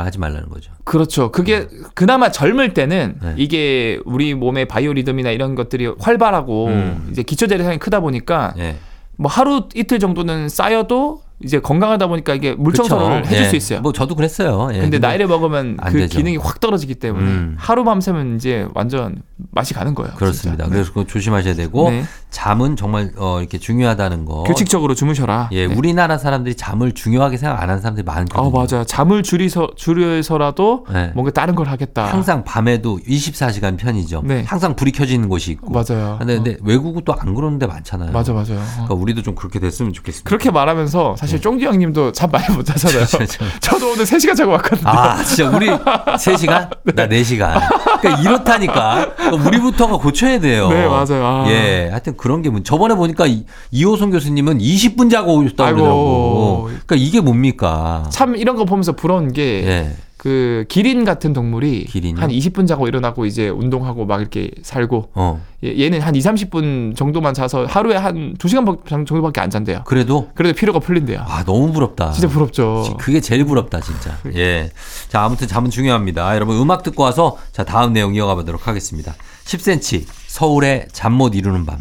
하지 0.00 0.18
말라는 0.18 0.48
거죠. 0.48 0.72
그렇죠. 0.84 1.30
그게 1.30 1.68
그나마 1.94 2.30
젊을 2.30 2.72
때는 2.72 3.16
네. 3.22 3.34
이게 3.36 4.00
우리 4.04 4.34
몸의 4.34 4.66
바이오리듬이나 4.66 5.30
이런 5.30 5.54
것들이 5.54 5.86
활발하고 5.98 6.66
음. 6.68 7.08
이제 7.10 7.22
기초 7.22 7.46
대사량이 7.46 7.78
크다 7.78 8.00
보니까 8.00 8.54
예. 8.58 8.76
뭐 9.16 9.30
하루 9.30 9.68
이틀 9.74 9.98
정도는 9.98 10.48
쌓여도 10.48 11.22
이제 11.44 11.60
건강하다 11.60 12.06
보니까 12.08 12.34
이게 12.34 12.54
물? 12.54 12.72
청소를 12.74 13.26
해줄 13.26 13.38
예. 13.38 13.48
수 13.48 13.56
있어요. 13.56 13.80
뭐 13.80 13.92
저도 13.92 14.14
그랬어요. 14.14 14.70
예. 14.74 14.80
근데 14.80 14.98
나이를 14.98 15.26
먹으면 15.26 15.76
안그 15.80 15.98
되죠. 15.98 16.16
기능이 16.18 16.36
확 16.36 16.60
떨어지기 16.60 16.94
때문에 16.96 17.24
음. 17.24 17.54
하루 17.58 17.84
밤새면 17.84 18.36
이제 18.36 18.66
완전 18.74 19.22
맛이 19.50 19.74
가는 19.74 19.94
거예요. 19.94 20.12
그렇습니다. 20.14 20.64
진짜. 20.64 20.74
그래서 20.74 21.06
조심하셔야 21.06 21.54
되고 21.54 21.90
네. 21.90 22.04
잠은 22.30 22.76
정말 22.76 23.12
어, 23.18 23.38
이렇게 23.40 23.58
중요하다는 23.58 24.24
거. 24.24 24.42
규칙적으로 24.44 24.94
주무셔라. 24.94 25.48
예, 25.52 25.66
네. 25.66 25.74
우리나라 25.74 26.18
사람들이 26.18 26.54
잠을 26.54 26.92
중요하게 26.92 27.36
생각 27.36 27.60
안 27.62 27.68
하는 27.68 27.80
사람들이 27.82 28.04
많거든요. 28.04 28.46
아 28.46 28.50
맞아. 28.60 28.84
잠을 28.84 29.22
줄이서 29.22 29.70
줄여서라도 29.76 30.86
네. 30.92 31.10
뭔가 31.14 31.30
다른 31.30 31.54
걸 31.54 31.68
하겠다. 31.68 32.06
항상 32.06 32.44
밤에도 32.44 32.98
24시간 33.06 33.76
편의점. 33.76 34.26
네. 34.26 34.44
항상 34.46 34.74
불이 34.76 34.92
켜져 34.92 35.14
있는 35.14 35.28
곳이 35.28 35.50
있고. 35.52 35.70
맞아요. 35.72 36.16
근데, 36.18 36.34
근데 36.36 36.56
외국은 36.62 37.02
또 37.04 37.12
안 37.22 37.34
그러는 37.34 37.58
데 37.58 37.66
많잖아요. 37.66 38.08
어. 38.08 38.12
맞아 38.12 38.32
맞아요. 38.32 38.58
어. 38.58 38.64
그러니까 38.72 38.94
우리도 38.94 39.22
좀 39.22 39.34
그렇게 39.34 39.60
됐으면 39.60 39.92
좋겠습니다. 39.92 40.26
그렇게 40.28 40.50
말하면서 40.50 41.16
사실 41.16 41.31
쫑디 41.40 41.64
형님도 41.64 42.12
잠 42.12 42.30
많이 42.30 42.54
못 42.54 42.64
자잖아요. 42.64 43.04
저- 43.26 43.26
저도 43.60 43.92
오늘 43.92 44.04
3시간 44.04 44.36
자고 44.36 44.52
왔거든요. 44.52 44.88
아, 44.88 45.22
진짜 45.22 45.50
우리 45.50 45.66
3시간? 45.68 46.68
나 46.94 47.06
4시간. 47.08 47.60
그러니까 48.00 48.22
이렇다니까. 48.22 49.14
그러니까 49.16 49.48
우리부터가 49.48 49.96
고쳐야 49.98 50.40
돼요. 50.40 50.68
네, 50.68 50.86
맞아요. 50.86 51.24
아. 51.24 51.44
예. 51.48 51.88
하여튼 51.90 52.16
그런 52.16 52.42
게 52.42 52.50
문- 52.50 52.64
저번에 52.64 52.94
보니까 52.94 53.26
이- 53.26 53.44
이호선 53.70 54.10
교수님은 54.10 54.58
20분 54.58 55.10
자고 55.10 55.34
오셨다고. 55.36 55.70
그러더라고. 55.74 56.62
그러니까 56.64 56.96
이게 56.96 57.20
뭡니까? 57.20 58.04
참 58.10 58.36
이런 58.36 58.56
거 58.56 58.64
보면서 58.64 58.92
부러운 58.92 59.32
게 59.32 59.42
예. 59.66 59.90
그 60.22 60.64
기린 60.68 61.04
같은 61.04 61.32
동물이 61.32 61.86
기린이요? 61.86 62.22
한 62.22 62.30
20분 62.30 62.68
자고 62.68 62.86
일어나고 62.86 63.26
이제 63.26 63.48
운동하고 63.48 64.06
막 64.06 64.20
이렇게 64.20 64.52
살고 64.62 65.08
어. 65.14 65.44
얘- 65.64 65.80
얘는 65.80 66.00
한 66.00 66.14
2, 66.14 66.20
30분 66.20 66.94
정도만 66.94 67.34
자서 67.34 67.64
하루에 67.66 67.96
한 67.96 68.34
2시간 68.38 69.04
정도밖에 69.04 69.40
안 69.40 69.50
잔대요. 69.50 69.82
그래도 69.84 70.30
그래도 70.36 70.54
피로가 70.56 70.78
풀린대요. 70.78 71.24
아, 71.26 71.42
너무 71.42 71.72
부럽다. 71.72 72.12
진짜 72.12 72.28
부럽죠. 72.28 72.96
그게 73.00 73.20
제일 73.20 73.44
부럽다, 73.44 73.80
진짜. 73.80 74.16
예. 74.36 74.70
자, 75.08 75.24
아무튼 75.24 75.48
잠은 75.48 75.70
중요합니다. 75.70 76.36
여러분, 76.36 76.56
음악 76.56 76.84
듣고 76.84 77.02
와서 77.02 77.36
자, 77.50 77.64
다음 77.64 77.92
내용 77.92 78.14
이어가 78.14 78.36
보도록 78.36 78.68
하겠습니다. 78.68 79.16
10cm, 79.44 80.04
서울의 80.28 80.86
잠 80.92 81.14
못 81.14 81.34
이루는 81.34 81.66
밤. 81.66 81.78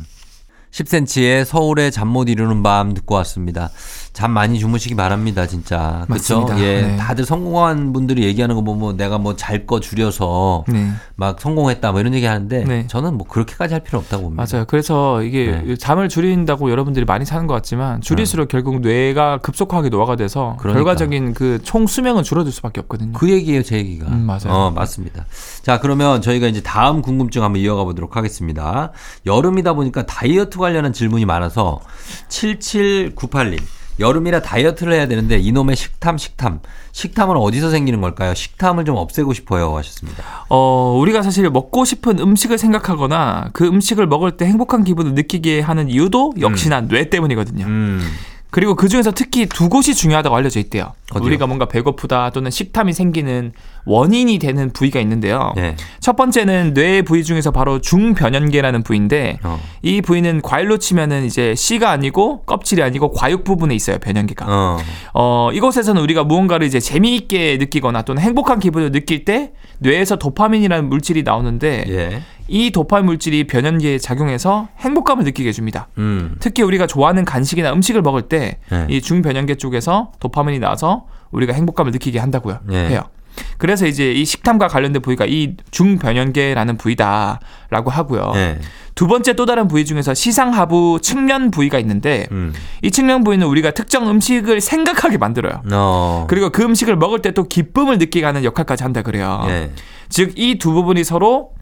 10cm의 0.72 1.46
서울의 1.46 1.92
잠 1.92 2.08
못 2.08 2.28
이루는 2.30 2.64
밤 2.64 2.94
듣고 2.96 3.14
왔습니다. 3.16 3.70
잠 4.14 4.32
많이 4.32 4.60
주무시기 4.60 4.94
바랍니다, 4.96 5.48
진짜. 5.48 6.06
그렇죠? 6.08 6.46
예. 6.58 6.82
네. 6.82 6.98
다들 6.98 7.24
성공한 7.26 7.94
분들이 7.94 8.24
얘기하는 8.26 8.56
거 8.56 8.62
보면 8.62 8.98
내가 8.98 9.18
뭐 9.18 9.36
잘 9.38 9.66
거 9.66 9.80
줄여서 9.80 10.66
네. 10.68 10.90
막 11.16 11.40
성공했다 11.40 11.92
뭐 11.92 12.02
이런 12.02 12.14
얘기 12.14 12.26
하는데 12.26 12.64
네. 12.66 12.88
저는 12.88 13.14
뭐 13.18 13.26
그렇게까지 13.28 13.74
할 13.74 13.84
필요 13.84 14.00
없다고 14.00 14.24
봅니다. 14.24 14.44
맞아요. 14.52 14.66
그래서 14.68 15.22
이게 15.24 15.62
네. 15.66 15.76
잠을 15.78 16.10
줄인다고 16.10 16.70
여러분들이 16.72 17.06
많이 17.06 17.26
사는 17.26 17.48
것 17.48 17.54
같지만 17.54 18.02
줄일수록 18.02 18.48
결국 18.50 18.82
뇌가 18.82 19.38
급속하게 19.38 19.90
노화가 19.90 20.16
돼서 20.18 20.58
그러니까. 20.60 20.80
결과적인 20.80 21.34
그 21.34 21.60
총 21.64 21.88
수명은 21.88 22.24
줄어들 22.24 22.52
수밖에 22.52 22.82
없거든요. 22.82 23.14
그 23.14 23.30
얘기예요, 23.30 23.64
제 23.64 23.78
얘기가. 23.78 24.08
음, 24.08 24.26
맞아요. 24.26 24.50
어, 24.50 24.72
맞습니다. 24.72 25.26
자, 25.62 25.80
그러면 25.80 26.22
저희가 26.22 26.48
이제 26.48 26.62
다음 26.62 27.02
궁금증 27.02 27.44
한번 27.44 27.62
이어가 27.62 27.84
보도록 27.86 28.18
하겠습니다. 28.18 28.92
여름이다 29.26 29.74
보니까 29.74 30.06
다이어트 30.06 30.58
관련한 30.58 30.92
질문이 30.92 31.26
많아서 31.26 31.80
7798님. 32.30 33.60
여름이라 34.00 34.42
다이어트를 34.42 34.94
해야 34.94 35.08
되는데 35.08 35.38
이놈의 35.38 35.76
식탐, 35.76 36.18
식탐. 36.18 36.60
식탐은 36.92 37.38
어디서 37.38 37.70
생기는 37.70 38.02
걸까요? 38.02 38.34
식탐을 38.34 38.86
좀 38.86 38.96
없애고 38.98 39.34
싶어요. 39.34 39.76
하셨습니다. 39.78 40.24
어, 40.50 40.98
우리가 41.00 41.22
사실 41.22 41.50
먹고 41.50 41.86
싶은 41.86 42.20
음식을 42.20 42.58
생각하거나 42.58 43.50
그 43.54 43.66
음식을 43.66 44.08
먹을 44.08 44.32
때 44.32 44.46
행복한 44.46 44.84
기분을 44.84 45.14
느끼게 45.14 45.62
하는 45.62 45.90
이유도 45.90 46.34
역시나 46.40 46.82
뇌 46.82 47.10
때문이거든요. 47.10 47.66
음, 47.66 48.02
그리고 48.50 48.76
그 48.76 48.90
중에서 48.90 49.12
특히 49.12 49.48
두 49.48 49.70
곳이 49.70 49.96
중요하다고 49.96 50.36
알려져 50.36 50.60
있대요. 50.60 50.94
어디요? 51.12 51.26
우리가 51.26 51.48
뭔가 51.48 51.68
배고프다 51.68 52.32
또는 52.32 52.52
식탐이 52.52 52.92
생기는 52.94 53.54
원인이 53.86 54.38
되는 54.40 54.72
부위가 54.72 55.00
있는데요. 55.00 55.54
네. 55.56 55.76
첫 56.00 56.16
번째는 56.16 56.74
뇌 56.74 57.02
부위 57.02 57.24
중에서 57.24 57.52
바로 57.52 57.80
중변연계라는 57.80 58.84
부위인데 58.84 59.40
어. 59.44 59.60
이 59.82 60.02
부위는 60.02 60.42
과일로 60.42 60.78
치면은 60.78 61.26
이제 61.26 61.56
씨가 61.56 61.90
아니고 61.90 62.44
껍질이 62.44 62.84
아니고 62.84 63.12
과육 63.12 63.44
부분에 63.44 63.76
있어요 63.76 63.98
변연계가. 64.00 64.46
어. 64.48 64.78
어, 65.14 65.50
이곳에서는 65.54 66.02
우리가 66.02 66.24
무언가를 66.24 66.68
이제 66.68 66.80
재미있게 66.80 67.58
느끼거나 67.58 68.04
또는 68.04 68.22
행복한 68.22 68.60
기분을 68.60 68.92
느낄 68.92 69.26
때 69.26 69.54
뇌에서 69.80 70.18
도파민이라는 70.18 70.90
물질이 70.90 71.24
나오는데 71.24 71.86
예. 71.88 72.22
이 72.48 72.72
도파민 72.72 73.06
물질이 73.06 73.48
변연계에 73.48 73.98
작용해서 73.98 74.68
행복감을 74.80 75.24
느끼게 75.24 75.50
해줍니다. 75.50 75.88
음. 75.98 76.36
특히 76.40 76.64
우리가 76.64 76.86
좋아하는 76.86 77.24
간식이나 77.26 77.72
음식을 77.74 78.02
먹을 78.02 78.24
때이 78.24 78.52
네. 78.70 79.00
중변연계 79.00 79.56
쪽에서 79.56 80.12
도파민이 80.20 80.60
나와서 80.60 81.06
우리가 81.32 81.54
행복감을 81.54 81.92
느끼게 81.94 82.20
한다고요. 82.20 82.60
네. 82.66 82.90
해요. 82.90 83.04
그래서 83.58 83.88
이제 83.88 84.12
이 84.12 84.26
식탐과 84.26 84.68
관련된 84.68 85.02
부위가 85.02 85.26
이 85.26 85.56
중변연계라는 85.72 86.78
부위다라고 86.78 87.90
하고요. 87.90 88.32
네. 88.34 88.60
두 88.94 89.08
번째 89.08 89.34
또 89.34 89.46
다른 89.46 89.68
부위 89.68 89.86
중에서 89.86 90.14
시상하부 90.14 91.00
측면 91.02 91.50
부위가 91.50 91.80
있는데 91.80 92.28
음. 92.32 92.54
이 92.82 92.92
측면 92.92 93.24
부위는 93.24 93.48
우리가 93.48 93.72
특정 93.72 94.10
음식을 94.10 94.62
생각하게 94.62 95.18
만들어요. 95.18 95.62
어. 95.72 96.26
그리고 96.30 96.50
그 96.50 96.62
음식을 96.64 96.98
먹을 96.98 97.22
때 97.22 97.32
또 97.32 97.48
기쁨을 97.48 97.98
느끼게 97.98 98.26
하는 98.26 98.44
역할까지 98.44 98.84
한다 98.84 99.02
그래요. 99.04 99.42
예. 99.48 99.72
즉이 100.10 100.58
두 100.60 100.74
부분이 100.74 101.06
서로 101.06 101.54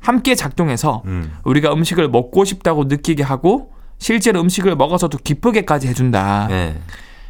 함께 0.00 0.34
작동해서 0.34 1.02
음. 1.04 1.32
우리가 1.44 1.72
음식을 1.74 2.08
먹고 2.08 2.44
싶다고 2.46 2.84
느끼게 2.84 3.22
하고 3.22 3.72
실제로 3.98 4.40
음식을 4.40 4.74
먹어서도 4.76 5.18
기쁘게까지 5.18 5.88
해준다. 5.88 6.48
예. 6.50 6.76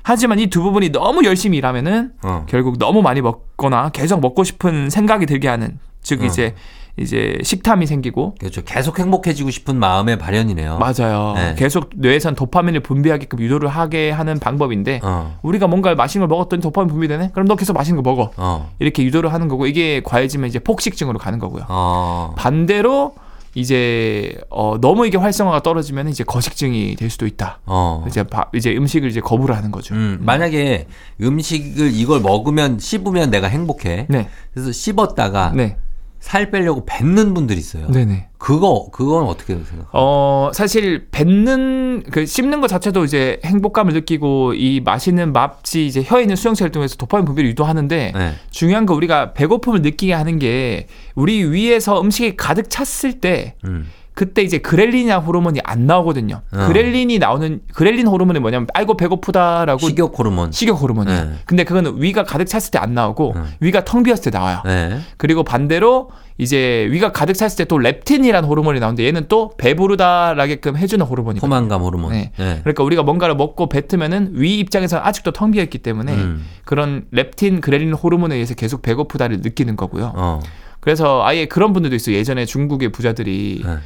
하지만 0.02 0.38
이 0.38 0.47
두 0.47 0.62
부분이 0.62 0.90
너무 0.90 1.25
열심히 1.25 1.59
일하면은 1.59 2.12
어. 2.23 2.44
결국 2.49 2.78
너무 2.78 3.02
많이 3.02 3.21
먹거나 3.21 3.90
계속 3.90 4.21
먹고 4.21 4.44
싶은 4.44 4.90
생각이 4.90 5.26
들게 5.26 5.49
하는 5.49 5.78
즉 6.02 6.23
어. 6.23 6.25
이제 6.25 6.54
이제 6.99 7.38
식탐이 7.42 7.87
생기고 7.87 8.35
그렇죠. 8.38 8.62
계속 8.64 8.99
행복해지고 8.99 9.50
싶은 9.50 9.76
마음의 9.78 10.18
발현이네요. 10.18 10.78
맞아요. 10.78 11.32
네. 11.37 11.54
계속 11.56 11.88
뇌에선 11.97 12.35
도파민을 12.35 12.80
분비하게끔 12.80 13.40
유도를 13.40 13.71
하게 13.71 14.11
하는 14.11 14.38
방법인데 14.38 15.00
어. 15.02 15.38
우리가 15.42 15.68
뭔가 15.68 15.94
맛있는 15.94 16.28
걸 16.28 16.37
먹었더니 16.37 16.61
도파민 16.61 16.88
분비되네? 16.90 17.30
그럼 17.32 17.49
너 17.49 17.56
계속 17.56 17.73
맛있는 17.73 18.02
거 18.02 18.11
먹어. 18.11 18.30
어. 18.37 18.71
이렇게 18.78 19.04
유도를 19.04 19.32
하는 19.32 19.49
거고 19.49 19.66
이게 19.66 20.02
과해지면 20.04 20.49
이제 20.49 20.59
폭식증으로 20.59 21.18
가는 21.18 21.38
거고요. 21.38 21.64
어. 21.68 22.35
반대로 22.37 23.14
이제 23.54 24.38
어 24.49 24.78
너무 24.80 25.06
이게 25.06 25.18
활성화가 25.18 25.62
떨어지면 25.62 26.09
이제 26.09 26.25
거식증이 26.25 26.97
될 26.97 27.11
수도 27.11 27.26
있다. 27.26 27.61
어. 27.66 28.04
이제 28.09 28.23
바, 28.23 28.47
이제 28.54 28.75
음식을 28.75 29.11
이제 29.11 29.21
거부를 29.21 29.56
하는 29.56 29.71
거죠. 29.71 29.94
음, 29.94 30.18
만약에 30.23 30.87
음식을 31.21 31.92
이걸 31.94 32.21
먹으면 32.21 32.78
씹으면 32.78 33.30
내가 33.30 33.49
행복해. 33.49 34.06
네. 34.09 34.28
그래서 34.54 34.73
씹었다가 34.73 35.52
네. 35.54 35.76
살 36.23 36.52
빼려고 36.52 36.87
뱉는 36.87 37.35
분들이 37.35 37.59
있어요. 37.59 37.88
네, 37.91 38.05
네. 38.05 38.29
그거 38.38 38.87
그건 38.93 39.25
어떻게 39.25 39.55
생각해요? 39.55 39.87
어, 39.93 40.52
사실 40.55 41.09
뱉는 41.11 42.05
그 42.12 42.26
씹는 42.26 42.61
것 42.61 42.69
자체도 42.69 43.05
이제 43.05 43.41
행복감을 43.45 43.93
느끼고 43.93 44.55
이 44.55 44.81
맛있는 44.81 45.33
맛이 45.33 45.85
이제 45.85 46.00
혀에 46.07 46.23
있는 46.23 46.37
수용체를 46.37 46.71
통해서 46.71 46.97
도파민 46.97 47.25
분비를 47.26 47.50
유도하는데 47.50 48.12
네. 48.14 48.35
중요한 48.52 48.87
거 48.87 48.95
우리가 48.95 49.33
배고픔을 49.33 49.83
느끼게 49.83 50.12
하는 50.12 50.38
게 50.38 50.87
우리 51.17 51.43
위에서 51.43 52.00
음식이 52.00 52.37
가득 52.37 52.71
찼을 52.71 53.21
때 53.21 53.57
음. 53.64 53.91
그때 54.14 54.42
이제 54.42 54.59
그렐린이나 54.59 55.19
호르몬이 55.21 55.61
안 55.64 55.87
나오거든요. 55.87 56.42
어. 56.52 56.66
그렐린이 56.69 57.19
나오는 57.19 57.61
그렐린 57.73 58.07
호르몬이 58.07 58.40
뭐냐면 58.40 58.66
아이고 58.75 58.97
배고프다라고 58.97 59.88
식욕 59.88 60.19
호르몬. 60.19 60.52
식욕 60.52 60.81
호르몬이에요. 60.83 61.25
네. 61.25 61.31
근데 61.47 61.64
그거는 61.64 62.00
위가 62.02 62.25
가득 62.25 62.45
찼을 62.47 62.71
때 62.71 62.78
안 62.78 62.95
나오고 62.95 63.33
음. 63.37 63.45
위가 63.61 63.85
텅 63.85 64.02
비었을 64.02 64.25
때 64.25 64.31
나와요. 64.38 64.61
네. 64.66 64.99
그리고 65.16 65.45
반대로 65.45 66.11
이제 66.37 66.88
위가 66.90 67.12
가득 67.12 67.35
찼을 67.35 67.57
때 67.57 67.64
또 67.64 67.78
렙틴이라는 67.78 68.49
호르몬이 68.49 68.81
나오는데 68.81 69.04
얘는 69.07 69.26
또 69.28 69.52
배부르다라게끔 69.57 70.76
해주는 70.76 71.04
호르몬이거든요. 71.07 71.49
포만감 71.49 71.83
호르몬. 71.83 72.12
네. 72.12 72.33
네. 72.37 72.59
그러니까 72.62 72.83
우리가 72.83 73.02
뭔가를 73.02 73.35
먹고 73.37 73.69
뱉으면은 73.69 74.33
위 74.35 74.59
입장에서는 74.59 75.04
아직도 75.04 75.31
텅 75.33 75.52
비어 75.52 75.62
있기 75.62 75.78
때문에 75.78 76.12
음. 76.12 76.45
그런 76.64 77.04
렙틴, 77.12 77.61
그렐린 77.61 77.92
호르몬에 77.92 78.35
의해서 78.35 78.54
계속 78.54 78.83
배고프다를 78.83 79.38
느끼는 79.40 79.76
거고요. 79.76 80.12
어. 80.14 80.40
그래서 80.81 81.25
아예 81.25 81.47
그런 81.47 81.73
분들도 81.73 81.95
있어요. 81.95 82.16
예전에 82.16 82.45
중국의 82.45 82.90
부자들이 82.90 83.62
네. 83.64 83.76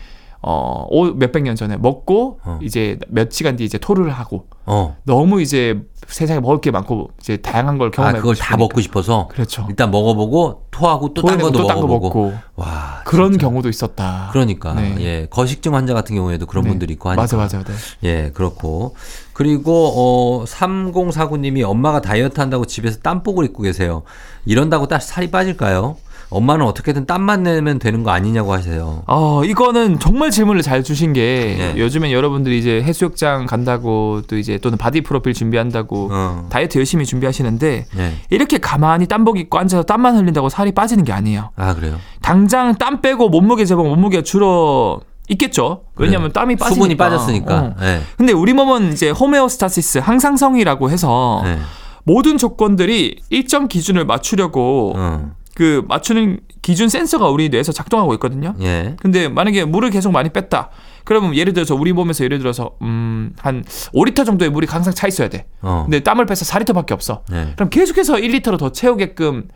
어, 0.42 0.86
오- 0.90 1.12
몇백 1.14 1.42
년 1.42 1.56
전에 1.56 1.76
먹고 1.76 2.40
어. 2.44 2.58
이제 2.62 2.98
몇 3.08 3.32
시간 3.32 3.56
뒤에 3.56 3.64
이제 3.66 3.78
토를 3.78 4.10
하고 4.10 4.46
어. 4.64 4.96
너무 5.04 5.40
이제 5.40 5.80
세상에 6.06 6.38
먹을 6.40 6.60
게 6.60 6.70
많고 6.70 7.10
이제 7.20 7.36
다양한 7.38 7.78
걸아 7.78 7.90
경험해 7.90 8.18
그걸 8.20 8.36
다 8.36 8.56
먹고 8.56 8.80
싶어서 8.80 9.28
그렇죠. 9.28 9.66
일단 9.68 9.90
먹어보고 9.90 10.66
토하고 10.70 11.14
또 11.14 11.22
딴 11.22 11.38
것도 11.38 11.62
또딴거 11.62 11.86
먹어보고. 11.86 12.26
먹고 12.26 12.38
와. 12.56 13.00
그런 13.04 13.32
진짜. 13.32 13.46
경우도 13.48 13.68
있었다. 13.68 14.28
그러니까 14.32 14.74
네. 14.74 14.94
예 15.00 15.26
거식증 15.30 15.74
환자 15.74 15.94
같은 15.94 16.14
경우에도 16.14 16.46
그런 16.46 16.64
네. 16.64 16.70
분들이 16.70 16.92
있고 16.92 17.08
하니까 17.08 17.22
맞아 17.22 17.36
맞아. 17.36 17.62
네. 17.64 17.72
예 18.04 18.30
그렇고 18.32 18.94
그리고 19.32 19.92
어 19.96 20.44
3049님이 20.44 21.62
엄마가 21.68 22.00
다이어트 22.00 22.40
한다고 22.40 22.66
집에서 22.66 22.98
땀복을 23.00 23.44
입고 23.46 23.62
계세요 23.62 24.02
이런다고 24.44 24.86
딱 24.86 25.00
살이 25.02 25.30
빠질까요? 25.30 25.96
엄마는 26.30 26.66
어떻게든 26.66 27.06
땀만 27.06 27.44
내면 27.44 27.78
되는 27.78 28.02
거 28.02 28.10
아니냐고 28.10 28.52
하세요. 28.52 29.02
어, 29.06 29.44
이거는 29.44 29.98
정말 29.98 30.30
질문을 30.30 30.62
잘 30.62 30.82
주신 30.82 31.12
게 31.12 31.56
네. 31.58 31.80
요즘엔 31.80 32.10
여러분들이 32.10 32.58
이제 32.58 32.82
해수욕장 32.82 33.46
간다고 33.46 34.22
또 34.28 34.36
이제 34.36 34.58
또는 34.58 34.76
바디 34.78 35.02
프로필 35.02 35.34
준비한다고 35.34 36.08
어. 36.12 36.46
다이어트 36.50 36.78
열심히 36.78 37.06
준비하시는데 37.06 37.86
예. 37.96 38.12
이렇게 38.30 38.58
가만히 38.58 39.06
땀복 39.06 39.38
입고 39.38 39.58
앉아서 39.58 39.84
땀만 39.84 40.16
흘린다고 40.16 40.48
살이 40.48 40.72
빠지는 40.72 41.04
게 41.04 41.12
아니에요. 41.12 41.50
아 41.56 41.74
그래요. 41.74 41.96
당장 42.22 42.74
땀 42.74 43.00
빼고 43.00 43.28
몸무게 43.28 43.64
재보면 43.64 43.92
몸무게가 43.92 44.22
줄어 44.22 45.00
있겠죠. 45.28 45.82
왜냐하면 45.96 46.32
땀이 46.32 46.56
빠지니까. 46.56 46.74
수분이 46.74 46.96
빠졌으니까. 46.96 47.54
어. 47.54 47.74
예. 47.82 48.00
근데 48.16 48.32
우리 48.32 48.52
몸은 48.52 48.92
이제 48.92 49.10
호메오스타시스 49.10 49.98
항상성이라고 49.98 50.90
해서 50.90 51.42
예. 51.46 51.58
모든 52.04 52.38
조건들이 52.38 53.16
일정 53.30 53.66
기준을 53.66 54.04
맞추려고 54.04 54.92
어. 54.96 55.32
그 55.56 55.82
맞추는 55.88 56.40
기준 56.60 56.90
센서가 56.90 57.30
우리 57.30 57.48
뇌에서 57.48 57.72
작동하고 57.72 58.12
있거든요. 58.14 58.54
예. 58.60 58.94
근데 59.00 59.26
만약에 59.26 59.64
물을 59.64 59.88
계속 59.88 60.12
많이 60.12 60.28
뺐다. 60.28 60.68
그러면 61.04 61.34
예를 61.34 61.54
들어서 61.54 61.74
우리 61.74 61.94
몸에서 61.94 62.24
예를 62.24 62.38
들어서 62.38 62.72
음한 62.82 63.64
5리터 63.94 64.26
정도의 64.26 64.50
물이 64.50 64.66
항상 64.68 64.92
차 64.92 65.08
있어야 65.08 65.30
돼. 65.30 65.46
어. 65.62 65.84
근데 65.86 66.00
땀을 66.00 66.26
빼서 66.26 66.44
4리터밖에 66.44 66.92
없어. 66.92 67.22
예. 67.32 67.54
그럼 67.56 67.70
계속해서 67.70 68.16
1리터로 68.16 68.58
더 68.58 68.70
채우게끔 68.70 69.48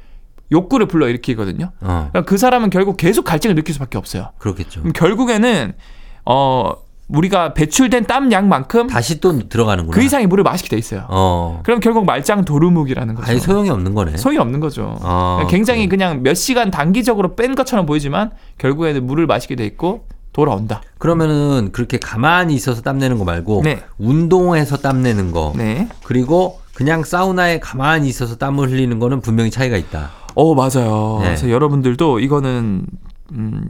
욕구를 0.51 0.87
불러 0.87 1.07
일으키거든요. 1.07 1.71
어. 1.83 2.09
그럼 2.13 2.25
그 2.25 2.39
사람은 2.39 2.71
결국 2.71 2.97
계속 2.97 3.25
갈증을 3.25 3.55
느낄 3.55 3.75
수밖에 3.75 3.99
없어요. 3.99 4.31
그렇겠죠. 4.39 4.81
그럼 4.81 4.95
결국에는 4.95 5.75
어 6.25 6.73
우리가 7.13 7.55
배출된 7.55 8.07
땀 8.07 8.31
양만큼 8.31 8.87
다시 8.87 9.21
또 9.21 9.49
들어가는구나. 9.49 9.95
그 9.95 10.03
이상의 10.03 10.27
물을 10.27 10.45
마시게 10.45 10.69
돼 10.69 10.77
있어요. 10.79 11.07
어. 11.09 11.61
그럼 11.65 11.81
결국 11.81 12.05
말짱 12.05 12.45
도루묵이라는 12.45 13.15
거죠. 13.15 13.31
아니 13.31 13.41
소용이 13.41 13.71
없는 13.71 13.95
거네. 13.95 14.17
소용이 14.17 14.39
없는 14.39 14.61
거죠. 14.61 14.97
어, 15.03 15.47
굉장히 15.49 15.89
그냥 15.89 16.23
몇 16.23 16.35
시간 16.35 16.71
단기적으로 16.71 17.35
뺀 17.35 17.55
것처럼 17.55 17.87
보이지만 17.87 18.31
결국에는 18.59 19.05
물을 19.07 19.27
마시게 19.27 19.57
돼 19.57 19.65
있고 19.67 20.05
돌아온다. 20.33 20.81
그러면은 20.99 21.71
그렇게 21.73 21.99
가만히 21.99 22.55
있어서 22.55 22.83
땀 22.83 22.99
내는 22.99 23.19
거 23.19 23.25
말고 23.25 23.63
네. 23.65 23.83
운동해서 23.99 24.77
땀 24.77 25.03
내는 25.03 25.33
거 25.33 25.53
네. 25.57 25.89
그리고 26.05 26.61
그냥 26.75 27.03
사우나에 27.05 27.59
가만히 27.61 28.09
있어서 28.09 28.37
땀을 28.37 28.71
흘리는 28.71 28.99
거는 28.99 29.21
분명히 29.21 29.51
차이가 29.51 29.77
있다. 29.77 30.11
어 30.35 30.55
맞아요. 30.55 31.19
네. 31.21 31.27
그래서 31.27 31.51
여러분들도 31.51 32.21
이거는 32.21 32.87
음, 33.33 33.65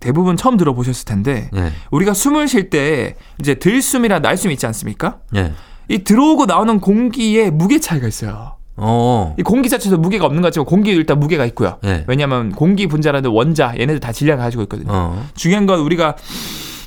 대부분 0.00 0.36
처음 0.36 0.56
들어보셨을 0.56 1.04
텐데 1.04 1.50
예. 1.54 1.72
우리가 1.90 2.14
숨을 2.14 2.48
쉴 2.48 2.70
때 2.70 3.14
이제 3.40 3.54
들숨이랑 3.54 4.22
날숨 4.22 4.50
있지 4.50 4.66
않습니까? 4.66 5.18
예. 5.34 5.52
이 5.88 5.98
들어오고 5.98 6.46
나오는 6.46 6.80
공기에 6.80 7.50
무게 7.50 7.80
차이가 7.80 8.06
있어요. 8.06 8.56
어. 8.76 9.34
이 9.38 9.42
공기 9.42 9.68
자체도 9.68 9.98
무게가 9.98 10.26
없는 10.26 10.42
것 10.42 10.48
같지만 10.48 10.66
공기 10.66 10.90
일단 10.90 11.18
무게가 11.18 11.44
있고요. 11.46 11.78
예. 11.84 12.04
왜냐하면 12.06 12.52
공기 12.52 12.86
분자라는 12.86 13.30
원자 13.30 13.72
얘네들 13.78 14.00
다 14.00 14.12
질량을 14.12 14.42
가지고 14.42 14.62
있거든요. 14.64 14.90
어. 14.92 15.26
중요한 15.34 15.66
건 15.66 15.80
우리가 15.80 16.16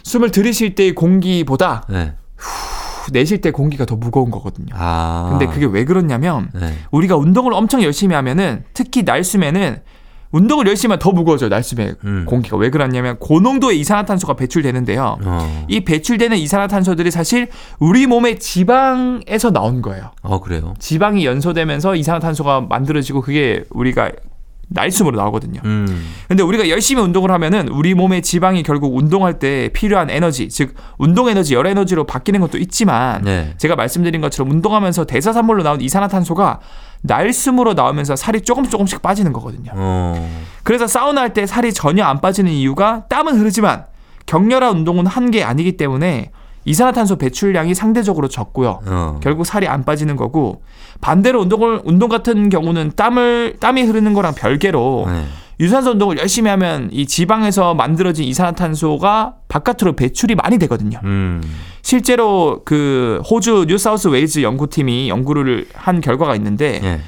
숨을 0.03 0.31
들이쉴 0.31 0.75
때의 0.75 0.93
공기보다 0.93 1.83
예. 1.91 2.13
후, 2.37 3.11
내쉴 3.11 3.41
때 3.41 3.51
공기가 3.51 3.85
더 3.85 3.95
무거운 3.95 4.29
거거든요. 4.29 4.73
아. 4.73 5.29
근데 5.31 5.51
그게 5.51 5.65
왜 5.65 5.83
그러냐면 5.83 6.51
예. 6.61 6.73
우리가 6.91 7.15
운동을 7.15 7.53
엄청 7.53 7.81
열심히 7.81 8.13
하면은 8.15 8.63
특히 8.73 9.03
날숨에는 9.03 9.81
운동을 10.31 10.67
열심히 10.67 10.91
하면 10.91 10.99
더 10.99 11.11
무거워져요. 11.11 11.49
날숨에 11.49 11.93
음. 12.03 12.25
공기가 12.27 12.55
왜 12.57 12.69
그러냐면 12.69 13.17
고농도의 13.17 13.79
이산화탄소가 13.79 14.35
배출되는데요. 14.35 15.17
어. 15.23 15.65
이 15.67 15.81
배출되는 15.81 16.37
이산화탄소들이 16.37 17.09
사실 17.11 17.47
우리 17.79 18.05
몸의 18.05 18.39
지방에서 18.39 19.51
나온 19.51 19.81
거예요. 19.81 20.11
어 20.21 20.39
그래요. 20.39 20.75
지방이 20.79 21.25
연소되면서 21.25 21.95
이산화탄소가 21.95 22.61
만들어지고 22.61 23.21
그게 23.21 23.63
우리가 23.71 24.11
날숨으로 24.69 25.17
나오거든요. 25.17 25.61
음. 25.65 26.13
근데 26.27 26.43
우리가 26.43 26.69
열심히 26.69 27.01
운동을 27.01 27.31
하면은 27.31 27.67
우리 27.69 27.95
몸의 27.95 28.21
지방이 28.21 28.63
결국 28.63 28.95
운동할 28.95 29.39
때 29.39 29.69
필요한 29.73 30.09
에너지, 30.09 30.47
즉 30.49 30.75
운동 30.97 31.27
에너지, 31.27 31.55
열 31.55 31.65
에너지로 31.65 32.05
바뀌는 32.05 32.39
것도 32.39 32.57
있지만 32.59 33.23
네. 33.23 33.53
제가 33.57 33.75
말씀드린 33.75 34.21
것처럼 34.21 34.51
운동하면서 34.51 35.05
대사산물로 35.05 35.63
나온 35.63 35.81
이산화탄소가 35.81 36.59
날숨으로 37.01 37.73
나오면서 37.73 38.15
살이 38.15 38.41
조금 38.41 38.67
조금씩 38.67 39.01
빠지는 39.01 39.33
거거든요. 39.33 39.71
어. 39.73 40.29
그래서 40.63 40.87
사우나 40.87 41.21
할 41.21 41.33
때 41.33 41.45
살이 41.45 41.71
전혀 41.73 42.03
안 42.05 42.19
빠지는 42.21 42.51
이유가 42.51 43.05
땀은 43.09 43.37
흐르지만 43.39 43.85
격렬한 44.25 44.77
운동은 44.77 45.05
한 45.07 45.31
게 45.31 45.43
아니기 45.43 45.77
때문에 45.77 46.31
이산화탄소 46.65 47.15
배출량이 47.17 47.73
상대적으로 47.73 48.27
적고요. 48.27 48.81
어. 48.85 49.19
결국 49.23 49.45
살이 49.45 49.67
안 49.67 49.85
빠지는 49.85 50.15
거고 50.15 50.61
반대로 51.01 51.41
운동을 51.41 51.81
운동 51.85 52.09
같은 52.09 52.49
경우는 52.49 52.91
땀을 52.95 53.57
땀이 53.59 53.83
흐르는 53.83 54.13
거랑 54.13 54.33
별개로 54.35 55.05
네. 55.07 55.25
유산소 55.59 55.91
운동을 55.91 56.17
열심히 56.17 56.49
하면 56.51 56.89
이 56.91 57.05
지방에서 57.05 57.73
만들어진 57.73 58.25
이산화탄소가 58.25 59.35
바깥으로 59.49 59.95
배출이 59.95 60.35
많이 60.35 60.57
되거든요. 60.59 60.99
음. 61.03 61.41
실제로 61.81 62.61
그 62.63 63.21
호주 63.29 63.65
뉴사우스 63.67 64.07
웨일즈 64.07 64.41
연구팀이 64.41 65.09
연구를 65.09 65.67
한 65.73 66.01
결과가 66.01 66.35
있는데 66.35 66.79
예. 66.83 67.01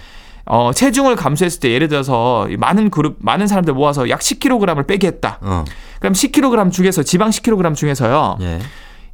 어, 0.45 0.71
체중을 0.73 1.15
감소했을 1.15 1.59
때 1.61 1.71
예를 1.71 1.87
들어서 1.87 2.49
이 2.49 2.57
많은 2.57 2.89
그룹 2.89 3.17
많은 3.19 3.47
사람들 3.47 3.73
모아서 3.73 4.09
약 4.09 4.19
10kg을 4.19 4.85
빼게 4.85 5.07
했다. 5.07 5.37
어. 5.41 5.63
그럼 5.99 6.13
10kg 6.13 6.71
중에서 6.71 7.03
지방 7.03 7.29
10kg 7.29 7.73
중에서요. 7.75 8.37
예. 8.41 8.59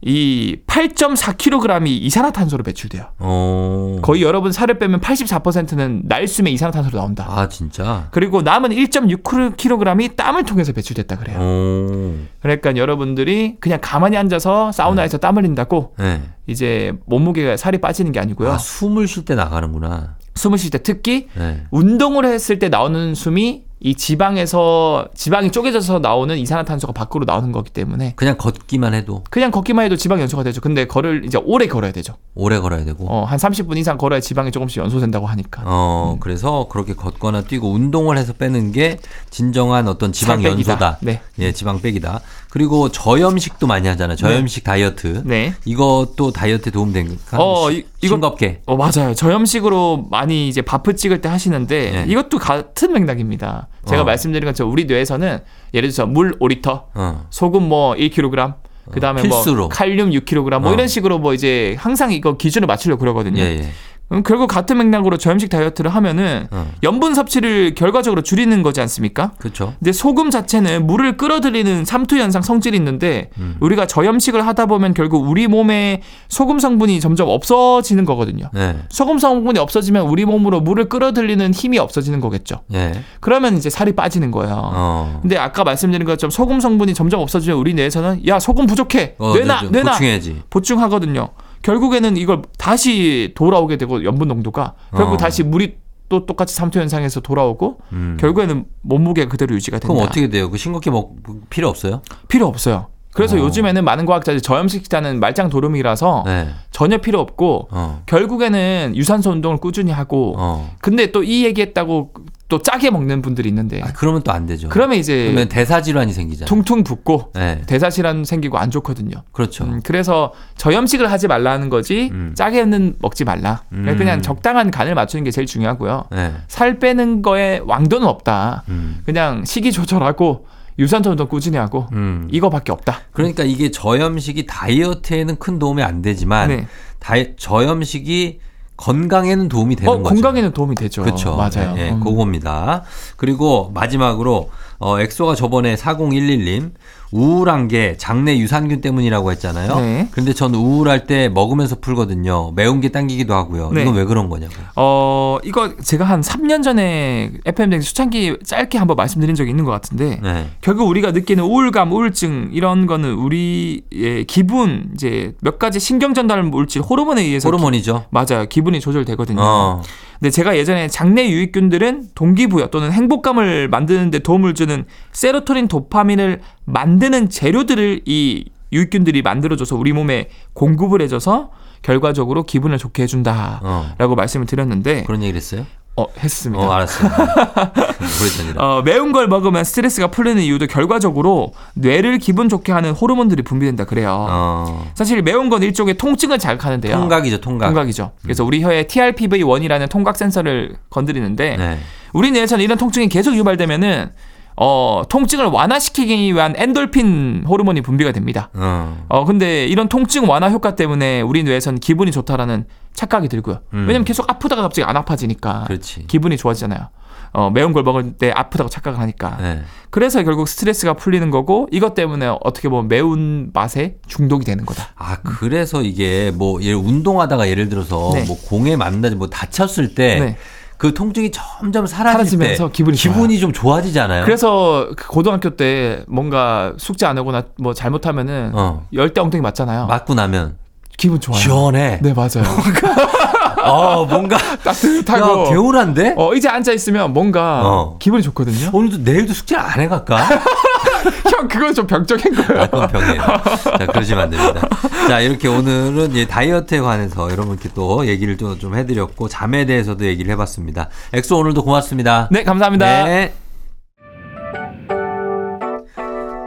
이 0.01 0.58
8.4kg이 0.68 1.88
이산화탄소로 1.88 2.63
배출돼요. 2.63 3.06
어. 3.18 3.98
거의 4.01 4.22
여러분 4.22 4.51
살을 4.51 4.77
빼면 4.77 5.01
84%는 5.01 6.04
날숨에 6.06 6.51
이산화탄소로 6.51 6.98
나온다. 6.98 7.25
아, 7.27 7.50
진짜? 7.50 8.08
그리고 8.12 8.42
남은 8.42 8.70
1.6kg이 8.70 10.16
땀을 10.16 10.44
통해서 10.44 10.72
배출됐다 10.72 11.18
그래요. 11.18 11.39
오. 11.39 12.13
그러니까 12.42 12.75
여러분들이 12.77 13.56
그냥 13.60 13.80
가만히 13.82 14.18
앉아서 14.18 14.72
사우나에서 14.72 15.18
땀 15.18 15.38
흘린다고 15.38 15.96
네. 15.98 16.22
이제 16.46 16.94
몸무게가 17.06 17.58
살이 17.58 17.80
빠지는 17.80 18.12
게 18.12 18.20
아니고요. 18.20 18.51
아, 18.51 18.58
숨을 18.58 19.08
쉴 19.08 19.25
때 19.25 19.36
나가는구나. 19.36 20.16
숨을 20.36 20.58
쉴 20.60 20.70
때 20.70 20.84
특히 20.84 21.27
네. 21.36 21.63
운동을 21.72 22.25
했을 22.25 22.60
때 22.60 22.70
나오는 22.70 23.16
숨이 23.16 23.63
이 23.79 23.93
지방에서 23.93 25.07
지방이 25.13 25.51
쪼개져서 25.51 26.00
나오는 26.00 26.36
이산화탄소가 26.38 26.93
밖으로 26.93 27.25
나오는 27.25 27.51
거기 27.51 27.69
때문에 27.69 28.13
그냥 28.15 28.36
걷기만 28.38 28.96
해도 28.96 29.24
그냥 29.29 29.51
걷기만 29.51 29.86
해도 29.86 29.96
지방 29.96 30.19
연소가 30.19 30.43
되죠. 30.43 30.62
근데 30.62 30.88
걸을 30.88 31.25
이제 31.25 31.38
오래 31.43 31.67
걸어야 31.67 31.91
되죠. 31.91 32.15
오래 32.34 32.60
걸어야 32.60 32.84
되고. 32.86 33.05
어, 33.07 33.24
한 33.24 33.38
30분 33.38 33.77
이상 33.77 33.98
걸어야 33.98 34.19
지방이 34.19 34.51
조금씩 34.51 34.81
연소된다고 34.81 35.27
하니까. 35.27 35.62
어, 35.65 36.13
음. 36.15 36.19
그래서 36.19 36.67
그렇게 36.69 36.96
걷거나 36.96 37.43
뛰고 37.43 37.72
운동을 37.72 38.17
해서 38.17 38.34
빼는 38.34 38.72
게 38.72 38.98
진정한 39.29 39.88
어떤 39.88 40.12
지방. 40.12 40.43
연소다. 40.43 40.98
네. 41.01 41.22
예, 41.39 41.51
지방 41.51 41.79
빼기다. 41.81 42.22
그리고 42.58 42.90
저염식도 42.90 43.68
많이 43.68 43.88
하잖아요. 43.88 44.16
저염식 44.18 44.64
다이어트. 44.64 45.22
네. 45.26 45.54
이것도 45.64 46.32
다이어트에 46.32 46.72
도움 46.72 46.92
됩니까? 46.92 47.38
어, 47.40 47.70
이- 47.70 47.84
싱겁게. 48.02 48.62
어, 48.66 48.76
맞아요. 48.76 49.14
저염식으로 49.14 50.08
많이 50.10 50.48
이제 50.50 50.64
바프 50.64 50.96
찍을 50.96 51.22
때 51.22 51.30
하시는데 51.30 51.92
네. 51.92 52.06
이것도 52.08 52.40
같은 52.40 52.94
맥락입니다. 52.94 53.68
제가 53.88 54.02
어. 54.02 54.06
말씀드린 54.06 54.48
것처럼 54.48 54.72
우리 54.74 54.86
뇌에서는 54.86 55.38
예를 55.76 55.90
들어서 55.90 56.08
물 56.08 56.32
5리터, 56.40 56.86
어. 56.96 57.28
소금 57.30 57.62
뭐 57.70 57.94
1kg, 57.94 58.56
그다음에 58.92 59.22
필수로. 59.22 59.58
뭐 59.60 59.70
칼륨 59.70 60.10
6kg 60.10 60.60
뭐 60.60 60.72
어. 60.72 60.74
이런 60.74 60.88
식으로 60.88 61.20
뭐 61.20 61.36
이제 61.36 61.76
항상 61.78 62.12
이거 62.12 62.38
기준을 62.38 62.66
맞추려고 62.66 63.00
그러거든요. 63.02 63.40
예, 63.40 63.60
예. 63.60 63.70
그럼 64.10 64.24
결국 64.24 64.48
같은 64.48 64.78
맥락으로 64.78 65.18
저염식 65.18 65.50
다이어트를 65.50 65.94
하면은 65.94 66.48
어. 66.52 66.72
염분 66.82 67.14
섭취를 67.14 67.76
결과적으로 67.76 68.22
줄이는 68.22 68.64
거지 68.64 68.80
않습니까? 68.82 69.32
그렇죠. 69.38 69.74
근데 69.80 69.92
소금 69.92 70.30
자체는 70.30 70.88
물을 70.88 71.18
끌어들이는 71.18 71.84
삼투 71.84 72.18
현상 72.18 72.42
성질이 72.42 72.78
있는데 72.78 73.30
음. 73.38 73.58
우리가 73.60 73.86
저염식을 73.86 74.48
하다 74.48 74.68
보면 74.68 74.94
결국 74.94 75.28
우리 75.28 75.48
몸에 75.48 76.02
소금 76.30 76.60
성분이 76.60 77.02
점점 77.02 77.28
없어지는 77.28 78.06
거거든요. 78.06 78.50
네. 78.54 78.78
소금 78.90 79.20
성분이 79.20 79.60
없어지면 79.60 80.06
우리 80.08 80.24
몸으로 80.24 80.62
물을 80.62 80.88
끌어들이는 80.88 81.54
힘이 81.54 81.78
없어지는 81.78 82.22
거겠죠. 82.22 82.62
예. 82.74 82.94
그러면 83.20 83.58
이제 83.58 83.70
살이 83.70 83.92
빠지는 83.92 84.32
거예요. 84.32 84.54
어. 84.74 85.20
근데 85.22 85.38
아까 85.38 85.66
말씀드린 85.66 86.05
것처럼 86.05 86.31
소금 86.31 86.62
성분이 86.62 86.94
점점 86.94 87.20
없어지면 87.20 87.58
우리 87.58 87.74
뇌에서는 87.74 88.25
야 88.27 88.40
소금 88.40 88.68
부족해 88.68 89.16
어, 89.18 89.34
뇌나 89.34 89.60
좀 89.60 89.72
뇌나 89.72 89.92
보충해야지. 89.92 90.44
보충하거든요. 90.50 91.29
결국에는 91.63 92.17
이걸 92.17 92.41
다시 92.57 93.33
돌아오게 93.35 93.77
되고 93.77 94.03
염분 94.03 94.27
농도가 94.27 94.74
결국 94.91 95.13
어. 95.13 95.17
다시 95.17 95.43
물이 95.43 95.75
또 96.09 96.25
똑같이 96.25 96.55
삼투 96.55 96.79
현상에서 96.79 97.20
돌아오고 97.20 97.79
음. 97.91 98.17
결국에는 98.20 98.65
몸무게가 98.81 99.29
그대로 99.29 99.53
유지가 99.55 99.77
된다. 99.79 99.93
그럼 99.93 100.05
어떻게 100.05 100.29
돼요? 100.29 100.50
그 100.50 100.57
싱겁게 100.57 100.89
먹 100.89 101.15
필요 101.50 101.67
없어요? 101.67 102.01
필요 102.29 102.48
없어요. 102.48 102.87
그래서 103.13 103.35
어. 103.35 103.39
요즘에는 103.39 103.83
많은 103.83 104.05
과학자들이 104.05 104.41
저염식 104.41 104.83
식단은 104.83 105.20
말짱 105.20 105.50
도루미라서 105.50 106.24
네. 106.27 106.50
전혀 106.72 107.00
필요 107.00 107.20
없고 107.20 107.67
어. 107.72 108.03
결국에는 108.05 108.93
유산소 108.96 109.31
운동을 109.31 109.57
꾸준히 109.57 109.91
하고 109.91 110.35
어. 110.37 110.75
근데 110.79 111.11
또 111.11 111.24
이 111.24 111.43
얘기했다고 111.46 112.11
또 112.50 112.62
짜게 112.62 112.92
먹는 112.92 113.22
분들이 113.22 113.50
있는데 113.50 113.81
아, 113.81 113.92
그러면 113.94 114.24
또 114.24 114.31
안 114.31 114.46
되죠. 114.46 114.70
그러면 114.70 114.98
이제 114.98 115.24
그러면 115.25 115.50
대사 115.50 115.81
질환이 115.81 116.14
생기잖아요. 116.14 116.48
퉁퉁 116.48 116.83
붓고 116.83 117.31
네. 117.33 117.62
대사 117.66 117.90
질환 117.90 118.24
생기고 118.24 118.57
안 118.57 118.72
좋거든요. 118.72 119.24
그렇죠. 119.31 119.66
음, 119.66 119.81
그래서 119.83 120.33
저염식을 120.57 121.12
하지 121.12 121.27
말라는 121.27 121.70
거지 121.70 122.10
음. 122.14 122.33
짜게는 122.36 122.96
먹지 123.00 123.25
말라. 123.25 123.64
그냥 123.70 123.88
음. 123.94 123.98
그냥 123.98 124.22
적당한 124.22 124.72
간을 124.72 124.96
맞추는 124.96 125.24
게 125.24 125.31
제일 125.31 125.46
중요하고요. 125.48 126.05
네. 126.12 126.33
살 126.48 126.79
빼는 126.79 127.22
거에 127.22 127.62
왕도는 127.66 128.07
없다. 128.07 128.64
음. 128.70 129.00
그냥 129.05 129.44
식이 129.44 129.72
조절하고 129.72 130.46
유산소 130.79 131.10
운동 131.10 131.27
꾸준히 131.27 131.57
하고 131.57 131.88
음. 131.94 132.27
이거밖에 132.31 132.72
없다. 132.72 133.01
그러니까 133.12 133.44
이게 133.44 133.72
저염식이 133.72 134.46
다이어트에는 134.46 135.38
큰 135.38 135.57
도움이 135.60 135.81
안 135.81 136.01
되지만 136.01 136.50
네. 136.50 136.68
다이, 137.00 137.36
저염식이 137.36 138.40
건강에는 138.77 139.50
도움이 139.50 139.75
되는 139.75 139.92
어, 139.92 139.98
거죠. 140.01 140.16
건강에는 140.16 140.51
도움이 140.53 140.75
되죠. 140.75 141.03
그렇죠. 141.03 141.35
맞아요. 141.35 141.74
예, 141.77 141.87
예, 141.87 141.90
음. 141.92 142.00
그겁니다. 142.00 142.83
그리고 143.18 143.72
마지막으로 143.74 144.50
어, 144.79 145.00
엑소가 145.00 145.35
저번에 145.35 145.75
4011님 145.75 146.72
우울한 147.11 147.67
게 147.67 147.96
장내 147.98 148.37
유산균 148.37 148.81
때문이라고 148.81 149.31
했잖아요. 149.31 149.75
네. 149.79 150.07
근데 150.11 150.33
전 150.33 150.53
우울할 150.53 151.05
때 151.07 151.29
먹으면서 151.29 151.77
풀거든요. 151.79 152.51
매운 152.55 152.81
게 152.81 152.89
당기기도 152.89 153.33
하고요. 153.33 153.72
네. 153.72 153.81
이건 153.83 153.96
왜 153.96 154.03
그런 154.05 154.29
거냐고요. 154.29 154.65
어, 154.75 155.37
이거 155.43 155.75
제가 155.77 156.03
한 156.05 156.22
3년 156.22 156.63
전에 156.63 157.31
FM 157.46 157.70
등 157.70 157.81
수창기 157.81 158.37
짧게 158.46 158.77
한번 158.77 158.96
말씀드린 158.96 159.35
적이 159.35 159.51
있는 159.51 159.63
것 159.65 159.72
같은데 159.72 160.20
네. 160.22 160.48
결국 160.61 160.87
우리가 160.89 161.11
느끼는 161.11 161.43
우울감, 161.43 161.91
우울증 161.93 162.50
이런 162.51 162.85
거는 162.87 163.13
우리의 163.13 164.25
기분 164.27 164.89
이제 164.93 165.33
몇 165.41 165.59
가지 165.59 165.79
신경 165.79 166.13
전달 166.13 166.43
물질 166.43 166.81
호르몬에 166.81 167.22
의해서 167.22 167.48
호르몬이죠. 167.48 168.00
기- 168.00 168.05
맞아요. 168.11 168.46
기분이 168.48 168.79
조절되거든요. 168.79 169.39
어. 169.41 169.81
근데 170.20 170.30
제가 170.32 170.58
예전에 170.58 170.88
장내 170.88 171.30
유익균들은 171.30 172.10
동기부여 172.16 172.68
또는 172.68 172.92
행복감을 172.92 173.68
만드는 173.68 174.12
데 174.12 174.20
도움을 174.20 174.53
주는 174.53 174.86
세로토닌, 175.12 175.68
도파민을 175.68 176.42
만드는 176.66 177.30
재료들을 177.30 178.01
이 178.06 178.46
유익균들이 178.72 179.22
만들어줘서 179.22 179.75
우리 179.75 179.94
몸에 179.94 180.30
공급을 180.53 181.01
해줘서 181.01 181.51
결과적으로 181.82 182.44
기분을 182.44 182.77
좋게 182.77 183.03
해준다라고 183.03 183.64
어. 183.64 184.16
말씀을 184.16 184.46
드렸는데 184.46 185.03
그런 185.03 185.22
얘기를 185.22 185.38
했어요? 185.38 185.66
어 186.00 186.05
했습니다. 186.20 186.64
어, 186.64 186.72
알았어요. 186.72 187.10
오래전이라. 188.22 188.64
어, 188.64 188.81
매운 188.83 189.12
걸 189.12 189.27
먹으면 189.27 189.64
스트레스가 189.64 190.07
풀리는 190.12 190.40
이유도 190.42 190.68
결과적으로 190.68 191.53
뇌를 191.74 192.20
기분 192.20 192.50
좋게 192.50 192.72
하는 192.72 192.92
호르몬들이 192.92 193.42
분비된다 193.42 193.86
그래요. 193.86 194.27
어. 194.29 194.92
사실 194.94 195.24
매운 195.24 195.50
건 195.50 195.64
일종의 195.64 195.98
통증을 195.98 196.38
자극하는데요. 196.38 196.96
통각이죠, 196.96 197.42
통각. 197.42 197.68
통각이죠. 197.68 198.12
그래서 198.22 198.46
우리 198.46 198.62
혀에 198.62 198.83
TRPV1이라는 198.83 199.90
통각 199.90 200.18
센서를 200.18 200.77
건드리는데 200.92 201.57
네. 201.57 201.79
우리 202.14 202.29
뇌에서는 202.29 202.64
이런 202.64 202.77
통증이 202.77 203.10
계속 203.10 203.36
유발되면은 203.36 204.12
어, 204.59 205.03
통증을 205.07 205.46
완화시키기 205.46 206.33
위한 206.33 206.53
엔돌핀 206.57 207.46
호르몬이 207.48 207.81
분비가 207.81 208.11
됩니다. 208.11 208.50
어. 208.55 209.05
어, 209.07 209.24
근데 209.24 209.67
이런 209.67 209.87
통증 209.87 210.27
완화 210.27 210.50
효과 210.50 210.75
때문에 210.75 211.22
우리 211.22 211.43
뇌에서는 211.43 211.79
기분이 211.79 212.11
좋다라는 212.11 212.65
착각이 212.93 213.29
들고요. 213.29 213.59
음. 213.74 213.85
왜냐면 213.87 214.03
계속 214.03 214.29
아프다가 214.29 214.63
갑자기 214.63 214.83
안 214.83 214.98
아파지니까 214.98 215.65
그렇지. 215.67 216.07
기분이 216.07 216.37
좋아지잖아요. 216.37 216.89
어, 217.33 217.51
매운 217.51 217.72
걸 217.72 217.83
먹을 217.83 218.13
때 218.13 218.31
아프다고 218.33 218.67
착각을 218.67 219.00
하니까. 219.00 219.37
네. 219.39 219.61
그래서 219.91 220.24
결국 220.24 220.48
스트레스가 220.48 220.93
풀리는 220.93 221.29
거고 221.29 221.67
이것 221.72 221.93
때문에 221.93 222.27
어떻게 222.43 222.67
보면 222.67 222.87
매운 222.87 223.51
맛에 223.53 223.98
중독이 224.07 224.43
되는 224.43 224.65
거다. 224.65 224.89
아, 224.96 225.17
그래서 225.17 225.83
이게 225.83 226.31
뭐, 226.33 226.61
예를 226.63 226.77
운동하다가 226.77 227.48
예를 227.50 227.70
들어서 227.70 228.11
네. 228.13 228.24
뭐 228.25 228.37
공에 228.41 228.75
만나지 228.75 229.15
뭐 229.15 229.27
다쳤을 229.27 229.93
때 229.93 230.20
네. 230.20 230.37
그 230.77 230.94
통증이 230.94 231.31
점점 231.31 231.87
사라지면서 231.87 232.68
때 232.68 232.72
기분이 232.72 232.98
기분이 232.98 233.40
좀 233.40 233.51
좋아지잖아요. 233.51 234.25
그래서 234.25 234.90
그 234.96 235.07
고등학교 235.07 235.51
때 235.51 236.03
뭔가 236.07 236.74
숙제 236.77 237.05
안 237.05 237.18
하거나 237.18 237.44
뭐 237.57 237.74
잘못하면은 237.74 238.51
어. 238.53 238.85
열대 238.94 239.20
엉덩이 239.22 239.42
맞잖아요. 239.42 239.87
맞고 239.87 240.13
나면 240.13 240.57
기분 240.98 241.20
좋아요. 241.20 241.40
시원해. 241.40 242.00
네 242.01 242.13
맞아요. 242.13 242.44
어, 243.63 244.05
뭔가. 244.05 244.37
따뜻하고. 244.63 245.46
야, 245.46 245.50
개운한데? 245.50 246.16
어, 246.17 246.33
이제 246.33 246.48
앉아 246.50 246.72
있으면 246.74 247.13
뭔가 247.13 247.61
어. 247.63 247.98
기분이 248.00 248.24
좋거든요. 248.24 248.70
오늘도 248.74 248.98
내일도 249.00 249.33
숙제를 249.33 249.63
안 249.63 249.79
해갈까? 249.79 250.17
형 251.31 251.48
그건 251.48 251.74
좀 251.74 251.87
병적인 251.87 252.33
거예요. 252.35 252.61
아, 252.63 252.67
그건 252.67 252.87
병이에요. 252.87 253.22
자, 253.22 253.85
그러시면 253.87 254.24
안 254.24 254.29
됩니다. 254.29 254.67
자, 255.07 255.20
이렇게 255.20 255.48
오늘은 255.48 256.11
이제 256.11 256.25
다이어트에 256.25 256.79
관해서 256.79 257.29
여러분께 257.31 257.70
또 257.74 258.05
얘기를 258.07 258.37
좀, 258.37 258.57
좀 258.59 258.75
해드렸고, 258.75 259.27
잠에 259.29 259.65
대해서도 259.65 260.05
얘기를 260.05 260.31
해봤습니다. 260.31 260.89
엑소 261.13 261.37
오늘도 261.37 261.63
고맙습니다. 261.63 262.27
네, 262.31 262.43
감사합니다. 262.43 263.03
네. 263.05 263.33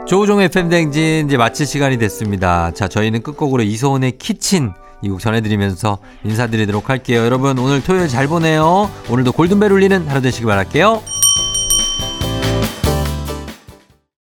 조우종의 0.07 0.49
팬댕진 0.49 1.27
이제 1.27 1.37
마칠 1.37 1.65
시간이 1.65 1.97
됐습니다. 1.97 2.71
자, 2.73 2.89
저희는 2.89 3.21
끝곡으로 3.21 3.63
이소은의 3.63 4.17
키친 4.17 4.73
이 5.01 5.09
곡 5.09 5.19
전해드리면서 5.19 5.97
인사드리도록 6.23 6.89
할게요. 6.89 7.21
여러분 7.25 7.57
오늘 7.57 7.83
토요일 7.83 8.07
잘 8.07 8.27
보내요. 8.27 8.89
오늘도 9.09 9.31
골든벨 9.33 9.71
울리는 9.71 10.07
하루 10.07 10.21
되시길 10.21 10.45
바랄게요. 10.47 11.01